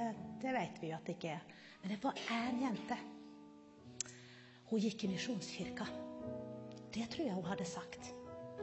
det 0.40 0.52
vet 0.54 0.78
vi 0.80 0.92
jo 0.92 0.96
at 0.96 1.08
det 1.08 1.16
ikke 1.18 1.32
er. 1.34 1.56
Men 1.82 1.92
det 1.92 1.98
var 2.04 2.20
én 2.32 2.62
jente. 2.62 2.98
Hun 4.70 4.80
gikk 4.84 5.04
i 5.04 5.10
misjonskirka. 5.12 5.88
Det 6.94 7.08
tror 7.10 7.26
jeg 7.26 7.34
hun 7.34 7.50
hadde 7.50 7.66
sagt. 7.68 8.12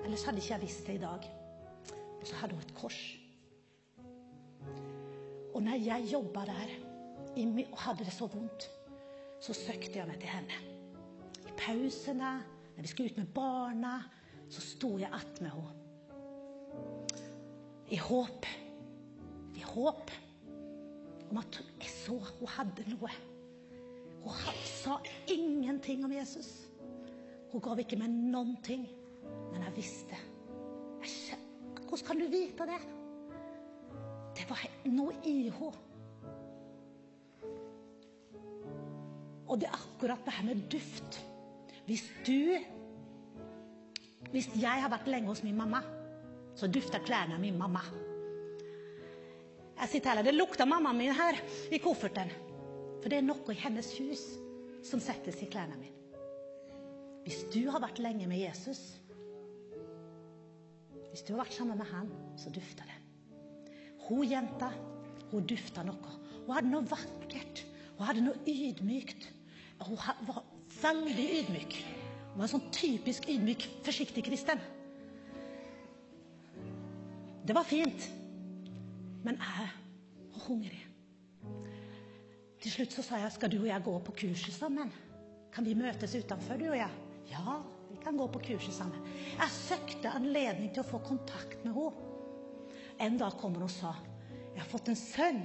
Ellers 0.03 0.23
hadde 0.25 0.41
ikke 0.41 0.53
jeg 0.53 0.63
visst 0.63 0.87
det 0.87 0.95
i 0.97 1.03
dag. 1.03 1.27
Og 2.21 2.25
så 2.25 2.39
hadde 2.39 2.55
hun 2.55 2.63
et 2.63 2.75
kors. 2.77 3.01
Og 5.53 5.59
når 5.63 5.83
jeg 5.85 6.11
jobba 6.13 6.47
der 6.49 6.73
og 7.35 7.77
hadde 7.83 8.07
det 8.07 8.15
så 8.15 8.29
vondt, 8.31 8.69
så 9.43 9.53
søkte 9.53 9.99
jeg 9.99 10.07
meg 10.07 10.19
til 10.23 10.31
henne. 10.31 10.74
Pausene, 11.57 12.33
når 12.75 12.81
vi 12.81 12.91
skulle 12.91 13.11
ut 13.11 13.17
med 13.17 13.31
barna, 13.33 13.95
så 14.49 14.61
sto 14.61 14.95
jeg 14.99 15.09
attmed 15.13 15.49
henne. 15.49 15.81
I 17.93 17.97
håp. 18.01 18.45
I 19.55 19.63
håp 19.63 20.11
om 21.29 21.39
at 21.41 21.59
jeg 21.79 21.89
så 21.89 22.17
hun 22.17 22.51
hadde 22.57 22.85
noe. 22.91 23.11
Hun 24.25 24.61
sa 24.65 24.97
ingenting 25.29 26.05
om 26.05 26.13
Jesus. 26.13 26.65
Hun 27.51 27.63
gav 27.63 27.79
ikke 27.81 27.99
meg 27.99 28.11
noen 28.11 28.55
ting. 28.65 28.87
Men 29.51 29.63
jeg 29.67 29.75
visste. 29.77 30.17
Jeg 31.01 31.41
Hvordan 31.85 32.07
kan 32.07 32.19
du 32.19 32.25
vite 32.27 32.65
det? 32.67 32.79
Det 34.35 34.45
var 34.49 34.63
noe 34.89 35.13
i 35.23 35.35
henne. 35.47 35.73
Og 39.45 39.61
det 39.61 39.69
er 39.69 39.77
akkurat 39.77 40.25
det 40.25 40.33
her 40.33 40.47
med 40.49 40.65
duft. 40.73 41.21
Hvis 41.85 42.05
du 42.25 42.57
Hvis 44.31 44.49
jeg 44.59 44.81
har 44.81 44.89
vært 44.91 45.07
lenge 45.07 45.29
hos 45.29 45.43
min 45.45 45.55
mamma, 45.55 45.79
så 46.57 46.67
dufter 46.67 47.03
klærne 47.05 47.37
av 47.37 47.43
min 47.43 47.57
mamma. 47.57 47.83
Jeg 49.75 49.89
sitter 49.91 50.15
her, 50.15 50.23
Det 50.23 50.33
lukter 50.33 50.65
mammaen 50.65 50.97
min 50.97 51.13
her 51.13 51.37
i 51.71 51.77
kofferten. 51.77 52.31
For 53.01 53.09
det 53.09 53.19
er 53.19 53.27
noe 53.27 53.53
i 53.53 53.59
hennes 53.59 53.91
hus 53.99 54.23
som 54.83 54.99
settes 54.99 55.41
i 55.43 55.49
klærne 55.51 55.77
mine. 55.77 55.93
Hvis 57.25 57.45
du 57.53 57.69
har 57.69 57.81
vært 57.81 58.01
lenge 58.01 58.27
med 58.27 58.41
Jesus, 58.41 58.81
hvis 61.09 61.23
du 61.25 61.33
har 61.33 61.45
vært 61.45 61.55
sammen 61.55 61.77
med 61.77 61.87
han, 61.89 62.09
så 62.37 62.49
dufter 62.49 62.89
det. 62.89 62.97
Hun 64.07 64.25
jenta, 64.27 64.71
hun 65.31 65.45
dufta 65.47 65.85
noe. 65.85 66.17
Hun 66.45 66.53
hadde 66.53 66.71
noe 66.73 66.89
vakkert. 66.89 67.63
Hun 67.95 68.05
hadde 68.05 68.25
noe 68.25 68.41
ydmykt. 68.51 69.29
Hun 69.85 69.97
var 70.27 70.43
veldig 70.81 71.27
ydmyk. 71.39 71.77
Hun 72.31 72.39
var 72.41 72.47
en 72.47 72.53
sånn 72.57 72.71
typisk 72.75 73.27
ydmyk, 73.31 73.67
forsiktig 73.85 74.25
kristen. 74.27 74.61
Det 77.45 77.55
var 77.55 77.67
fint. 77.67 78.09
Men 79.25 79.37
jeg 79.41 79.69
var 80.33 80.43
hungrig. 80.47 80.81
Til 82.61 82.73
slutt 82.73 82.95
så 82.97 83.05
sa 83.05 83.21
jeg 83.21 83.33
skal 83.35 83.51
du 83.53 83.59
og 83.59 83.69
jeg 83.69 83.85
gå 83.85 83.93
på 84.07 84.15
kurset 84.23 84.55
sammen. 84.55 84.91
Kan 85.53 85.67
vi 85.67 85.77
møtes 85.77 86.15
utenfor, 86.17 86.57
du 86.59 86.67
og 86.71 86.79
jeg? 86.79 87.03
Ja, 87.29 87.59
vi 87.91 87.99
kan 88.01 88.17
gå 88.17 88.27
på 88.33 88.41
kurset 88.49 88.73
sammen. 88.75 89.05
Jeg 89.37 89.53
søkte 89.53 90.13
anledning 90.17 90.73
til 90.73 90.83
å 90.83 90.89
få 90.89 91.01
kontakt 91.05 91.61
med 91.63 91.77
henne. 91.77 92.11
En 93.01 93.17
dag 93.19 93.35
kommer 93.35 93.59
hun 93.59 93.67
og 93.67 93.73
sa 93.73 93.91
jeg 94.55 94.63
har 94.63 94.71
fått 94.71 94.87
en 94.87 94.95
sønn. 94.95 95.41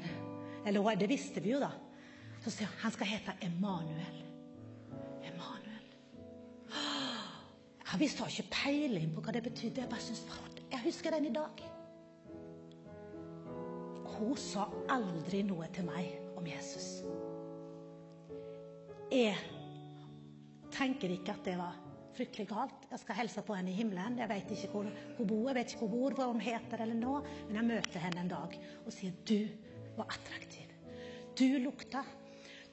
Eller 0.66 0.96
det 0.96 1.08
visste 1.10 1.42
vi 1.42 1.50
jo, 1.50 1.58
da. 1.58 1.72
Så 2.44 2.52
sier 2.54 2.70
hun 2.70 2.84
han 2.84 2.94
skal 2.94 3.10
hete 3.10 3.34
Emanuel. 3.42 4.29
Emanuel. 5.24 5.90
Ja, 6.70 7.98
vi 7.98 8.08
har 8.08 8.30
ikke 8.30 8.48
peiling 8.54 9.12
på 9.14 9.24
hva 9.24 9.34
det 9.34 9.44
betydde. 9.48 9.82
Jeg 9.82 9.90
bare 9.90 10.04
synes, 10.04 10.24
jeg 10.70 10.82
husker 10.84 11.16
den 11.16 11.28
i 11.30 11.34
dag. 11.34 11.64
Hun 14.20 14.36
sa 14.36 14.66
aldri 14.92 15.42
noe 15.48 15.68
til 15.74 15.88
meg 15.88 16.36
om 16.38 16.46
Jesus. 16.46 17.00
Jeg 19.10 19.34
tenker 20.70 21.10
ikke 21.16 21.34
at 21.34 21.46
det 21.48 21.56
var 21.58 21.78
fryktelig 22.14 22.46
galt. 22.50 22.86
Jeg 22.90 23.02
skal 23.02 23.18
hilse 23.22 23.42
på 23.46 23.56
henne 23.56 23.72
i 23.72 23.78
himmelen. 23.78 24.18
Jeg 24.20 24.30
vet 24.30 24.54
ikke 24.54 24.70
hvor 24.74 24.86
hun 24.86 25.26
bor, 25.26 25.48
jeg 25.48 25.58
vet 25.58 25.74
ikke 25.74 25.82
hvor 25.82 25.90
hun 25.90 25.98
bor, 25.98 26.16
hva 26.18 26.30
hun 26.30 26.44
heter 26.44 26.84
eller 26.84 26.98
nå, 26.98 27.18
men 27.48 27.58
jeg 27.58 27.68
møter 27.72 28.04
henne 28.04 28.24
en 28.24 28.32
dag 28.32 28.56
og 28.84 28.94
sier 28.94 29.16
du 29.26 29.40
var 29.96 30.10
attraktiv. 30.14 30.70
Du 31.38 31.46
lukta, 31.64 32.02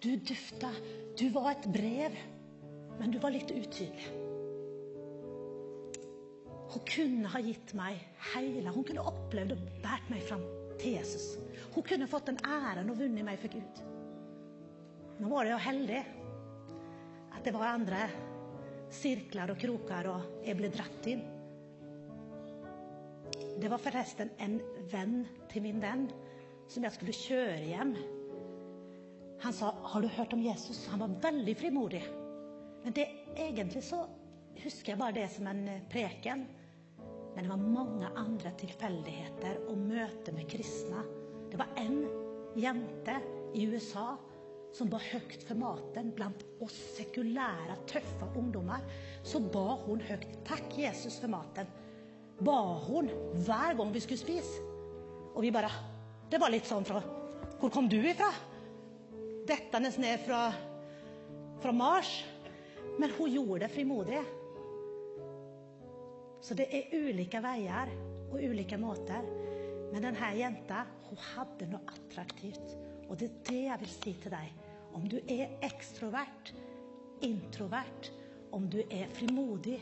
du 0.03 0.11
dufta, 0.19 0.71
du 1.17 1.29
var 1.33 1.53
et 1.53 1.69
brev, 1.73 2.17
men 2.97 3.11
du 3.13 3.19
var 3.21 3.33
litt 3.33 3.51
utydelig. 3.51 4.07
Hun 6.67 6.83
kunne 6.83 7.31
ha 7.31 7.39
gitt 7.39 7.71
meg 7.79 7.99
hele 8.33 8.73
Hun 8.75 8.83
kunne 8.85 9.05
opplevd 9.07 9.53
og 9.55 9.61
båret 9.83 10.09
meg 10.11 10.23
fram 10.27 10.43
til 10.77 10.97
Jesus. 10.97 11.37
Hun 11.73 11.85
kunne 11.85 12.09
fått 12.09 12.27
den 12.29 12.41
æren 12.45 12.91
og 12.91 12.99
vunnet 12.99 13.25
meg 13.25 13.39
for 13.41 13.53
Gud. 13.53 13.83
Nå 15.17 15.31
var 15.31 15.47
det 15.47 15.55
jo 15.55 15.61
heldig 15.63 16.01
at 17.37 17.45
det 17.45 17.53
var 17.55 17.71
andre 17.71 18.03
sirkler 18.93 19.51
og 19.51 19.59
kroker, 19.61 20.09
og 20.11 20.45
jeg 20.45 20.57
ble 20.59 20.69
dratt 20.73 21.09
inn. 21.09 21.23
Det 23.57 23.71
var 23.71 23.81
forresten 23.81 24.29
en 24.43 24.59
venn 24.91 25.23
til 25.49 25.65
min 25.65 25.81
venn 25.81 26.05
som 26.69 26.85
jeg 26.85 26.93
skulle 26.93 27.15
kjøre 27.15 27.65
hjem. 27.71 27.95
Han 29.41 29.53
sa 29.53 29.71
'Har 29.71 30.01
du 30.01 30.07
hørt 30.07 30.33
om 30.33 30.43
Jesus?' 30.43 30.87
Han 30.87 30.99
var 30.99 31.31
veldig 31.31 31.57
frimodig. 31.57 32.03
Men 32.83 32.95
det, 32.95 33.07
egentlig 33.35 33.83
så 33.83 34.03
husker 34.63 34.93
jeg 34.93 35.01
bare 35.01 35.17
det 35.17 35.27
som 35.33 35.49
en 35.49 35.65
preken. 35.91 36.45
Men 37.35 37.45
det 37.45 37.51
var 37.51 37.61
mange 37.61 38.13
andre 38.17 38.53
tilfeldigheter 38.57 39.59
og 39.69 39.77
møter 39.77 40.33
med 40.33 40.49
kristne. 40.49 41.03
Det 41.51 41.59
var 41.59 41.69
en 41.77 41.99
jente 42.57 43.19
i 43.55 43.67
USA 43.69 44.15
som 44.75 44.89
ba 44.91 44.99
høyt 45.01 45.43
for 45.47 45.57
maten 45.57 46.11
blant 46.15 46.43
oss 46.65 46.75
sekulære, 46.97 47.77
tøffe 47.89 48.27
ungdommer. 48.37 48.81
så 49.23 49.39
ba 49.39 49.77
hun 49.85 50.01
høyt 50.01 50.27
'Takk, 50.45 50.77
Jesus 50.77 51.19
for 51.19 51.27
maten. 51.27 51.67
Ba 52.43 52.79
hun 52.87 53.09
hver 53.45 53.77
gang 53.77 53.93
vi 53.93 53.99
skulle 53.99 54.19
spise. 54.19 54.61
Og 55.35 55.41
vi 55.41 55.51
bare 55.51 55.71
Det 56.29 56.39
var 56.41 56.49
litt 56.49 56.65
sånn 56.65 56.85
fra 56.85 57.01
Hvor 57.59 57.69
kom 57.69 57.87
du 57.89 57.97
ifra? 57.97 58.31
Dettende 59.47 59.91
ned 59.97 60.19
fra, 60.25 60.51
fra 61.61 61.71
Mars. 61.71 62.25
Men 62.99 63.13
hun 63.17 63.31
gjorde 63.31 63.65
det 63.65 63.73
frimodig. 63.73 64.21
Så 66.41 66.55
det 66.57 66.69
er 66.71 66.93
ulike 66.95 67.41
veier 67.43 67.91
og 68.31 68.39
ulike 68.39 68.79
måter. 68.79 69.25
Men 69.91 70.03
denne 70.03 70.31
jenta 70.37 70.83
hun 71.07 71.19
hadde 71.33 71.69
noe 71.71 71.83
attraktivt. 71.93 72.75
Og 73.07 73.19
det 73.19 73.29
er 73.29 73.43
det 73.49 73.61
jeg 73.65 73.81
vil 73.83 73.93
si 73.93 74.15
til 74.23 74.33
deg. 74.33 74.63
Om 74.97 75.05
du 75.11 75.17
er 75.29 75.53
ekstrovert, 75.65 76.53
introvert, 77.25 78.11
om 78.55 78.67
du 78.71 78.79
er 78.83 79.09
frimodig 79.15 79.77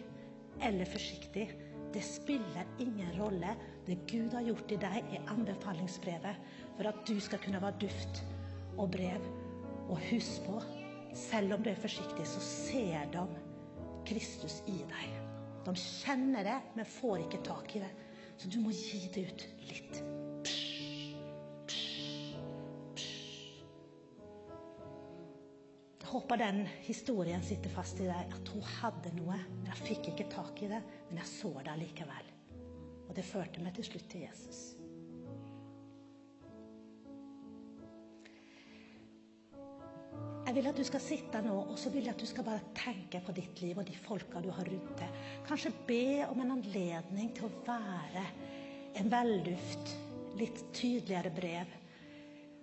eller 0.64 0.88
forsiktig, 0.90 1.48
det 1.94 2.04
spiller 2.04 2.68
ingen 2.84 3.12
rolle. 3.20 3.56
Det 3.86 4.02
Gud 4.10 4.34
har 4.36 4.46
gjort 4.46 4.72
i 4.74 4.80
deg, 4.82 5.12
er 5.16 5.30
anbefalingsbrevet 5.32 6.48
for 6.76 6.90
at 6.90 7.04
du 7.08 7.20
skal 7.24 7.42
kunne 7.44 7.62
være 7.62 7.86
duft 7.86 8.24
og 8.78 8.90
brev. 8.92 9.30
Og 9.86 10.02
husk 10.10 10.48
på, 10.48 10.58
selv 11.16 11.56
om 11.56 11.64
du 11.64 11.70
er 11.72 11.80
forsiktig, 11.80 12.28
så 12.28 12.42
ser 12.44 13.08
de 13.14 13.24
Kristus 14.06 14.60
i 14.68 14.82
deg. 14.84 15.16
De 15.66 15.74
kjenner 15.80 16.46
det, 16.46 16.58
men 16.76 16.86
får 16.98 17.26
ikke 17.26 17.42
tak 17.46 17.76
i 17.78 17.82
det. 17.82 17.92
Så 18.38 18.52
du 18.52 18.60
må 18.62 18.74
gi 18.76 19.08
det 19.16 19.26
ut 19.30 19.46
litt. 19.70 20.02
Jeg 26.06 26.12
håper 26.12 26.40
den 26.40 26.62
historien 26.86 27.44
sitter 27.44 27.72
fast 27.74 28.00
i 28.00 28.08
deg, 28.08 28.36
at 28.38 28.54
hun 28.54 28.64
hadde 28.78 29.12
noe. 29.18 29.40
Men 29.50 29.72
jeg 29.72 29.82
fikk 29.90 30.14
ikke 30.14 30.30
tak 30.32 30.62
i 30.64 30.72
det, 30.72 30.80
men 31.10 31.20
jeg 31.24 31.32
så 31.32 31.52
det 31.66 31.80
likevel. 31.82 32.32
Og 33.08 33.16
det 33.18 33.26
førte 33.28 33.64
meg 33.64 33.76
til 33.76 33.90
slutt 33.90 34.08
til 34.12 34.28
Jesus. 34.28 34.85
Jeg 40.56 40.62
vil 40.62 40.70
at 40.72 40.78
du 40.80 40.88
skal 40.88 41.02
sitte 41.04 41.40
nå, 41.44 41.54
og 41.68 41.76
så 41.76 41.90
vil 41.92 42.06
jeg 42.08 42.16
at 42.16 42.22
du 42.24 42.30
skal 42.30 42.46
bare 42.48 42.70
tenke 42.80 43.20
på 43.20 43.34
ditt 43.36 43.60
liv 43.60 43.76
og 43.76 43.90
de 43.90 43.96
folka 44.00 44.40
du 44.40 44.46
har 44.56 44.64
rundt 44.72 44.94
deg. 45.02 45.18
Kanskje 45.44 45.74
be 45.84 46.22
om 46.30 46.40
en 46.40 46.54
anledning 46.54 47.34
til 47.36 47.50
å 47.50 47.58
være 47.66 48.22
en 49.02 49.10
velduft, 49.12 49.92
litt 50.40 50.62
tydeligere 50.72 51.34
brev. 51.36 51.74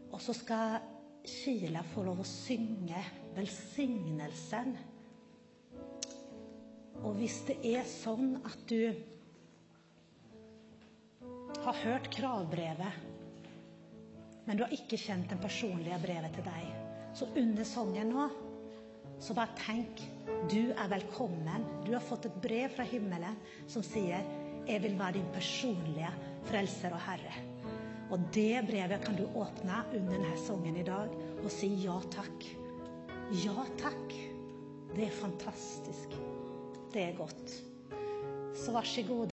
Og 0.09 0.24
så 0.24 0.32
skal 0.32 0.78
Kila 1.20 1.82
få 1.90 2.07
lov 2.07 2.22
å 2.24 2.26
synge 2.30 3.03
velsignelsen. 3.36 4.72
Og 7.03 7.12
hvis 7.18 7.43
det 7.51 7.59
er 7.74 7.84
sånn 7.84 8.38
at 8.40 8.62
du 8.72 8.88
har 11.61 11.84
hørt 11.84 12.09
kravbrevet, 12.16 13.05
men 14.49 14.57
du 14.57 14.64
har 14.64 14.72
ikke 14.80 14.97
kjent 14.97 15.28
det 15.28 15.38
personlige 15.45 16.01
brevet 16.07 16.40
til 16.40 16.49
deg, 16.49 16.81
så 17.14 17.28
under 17.36 17.64
sangen 17.64 18.12
nå, 18.12 18.28
så 19.22 19.34
bare 19.36 19.54
tenk 19.58 20.02
du 20.50 20.72
er 20.72 20.88
velkommen. 20.90 21.66
Du 21.86 21.92
har 21.94 22.02
fått 22.02 22.26
et 22.26 22.38
brev 22.42 22.72
fra 22.74 22.86
himmelen 22.88 23.36
som 23.70 23.82
sier 23.82 24.24
'Jeg 24.66 24.82
vil 24.82 24.98
være 24.98 25.12
din 25.12 25.32
personlige 25.34 26.10
frelser 26.44 26.92
og 26.92 27.00
herre'. 27.00 27.52
Og 28.10 28.20
det 28.34 28.66
brevet 28.66 29.04
kan 29.04 29.16
du 29.16 29.24
åpne 29.34 29.84
under 29.94 30.12
denne 30.12 30.36
sangen 30.36 30.76
i 30.76 30.82
dag 30.82 31.08
og 31.44 31.50
si 31.50 31.68
ja 31.84 32.00
takk. 32.10 32.44
Ja 33.44 33.64
takk. 33.78 34.12
Det 34.94 35.06
er 35.06 35.10
fantastisk. 35.10 36.08
Det 36.92 37.02
er 37.02 37.16
godt. 37.16 37.62
Så 38.54 38.72
vær 38.72 38.82
så 38.84 39.02
god. 39.02 39.30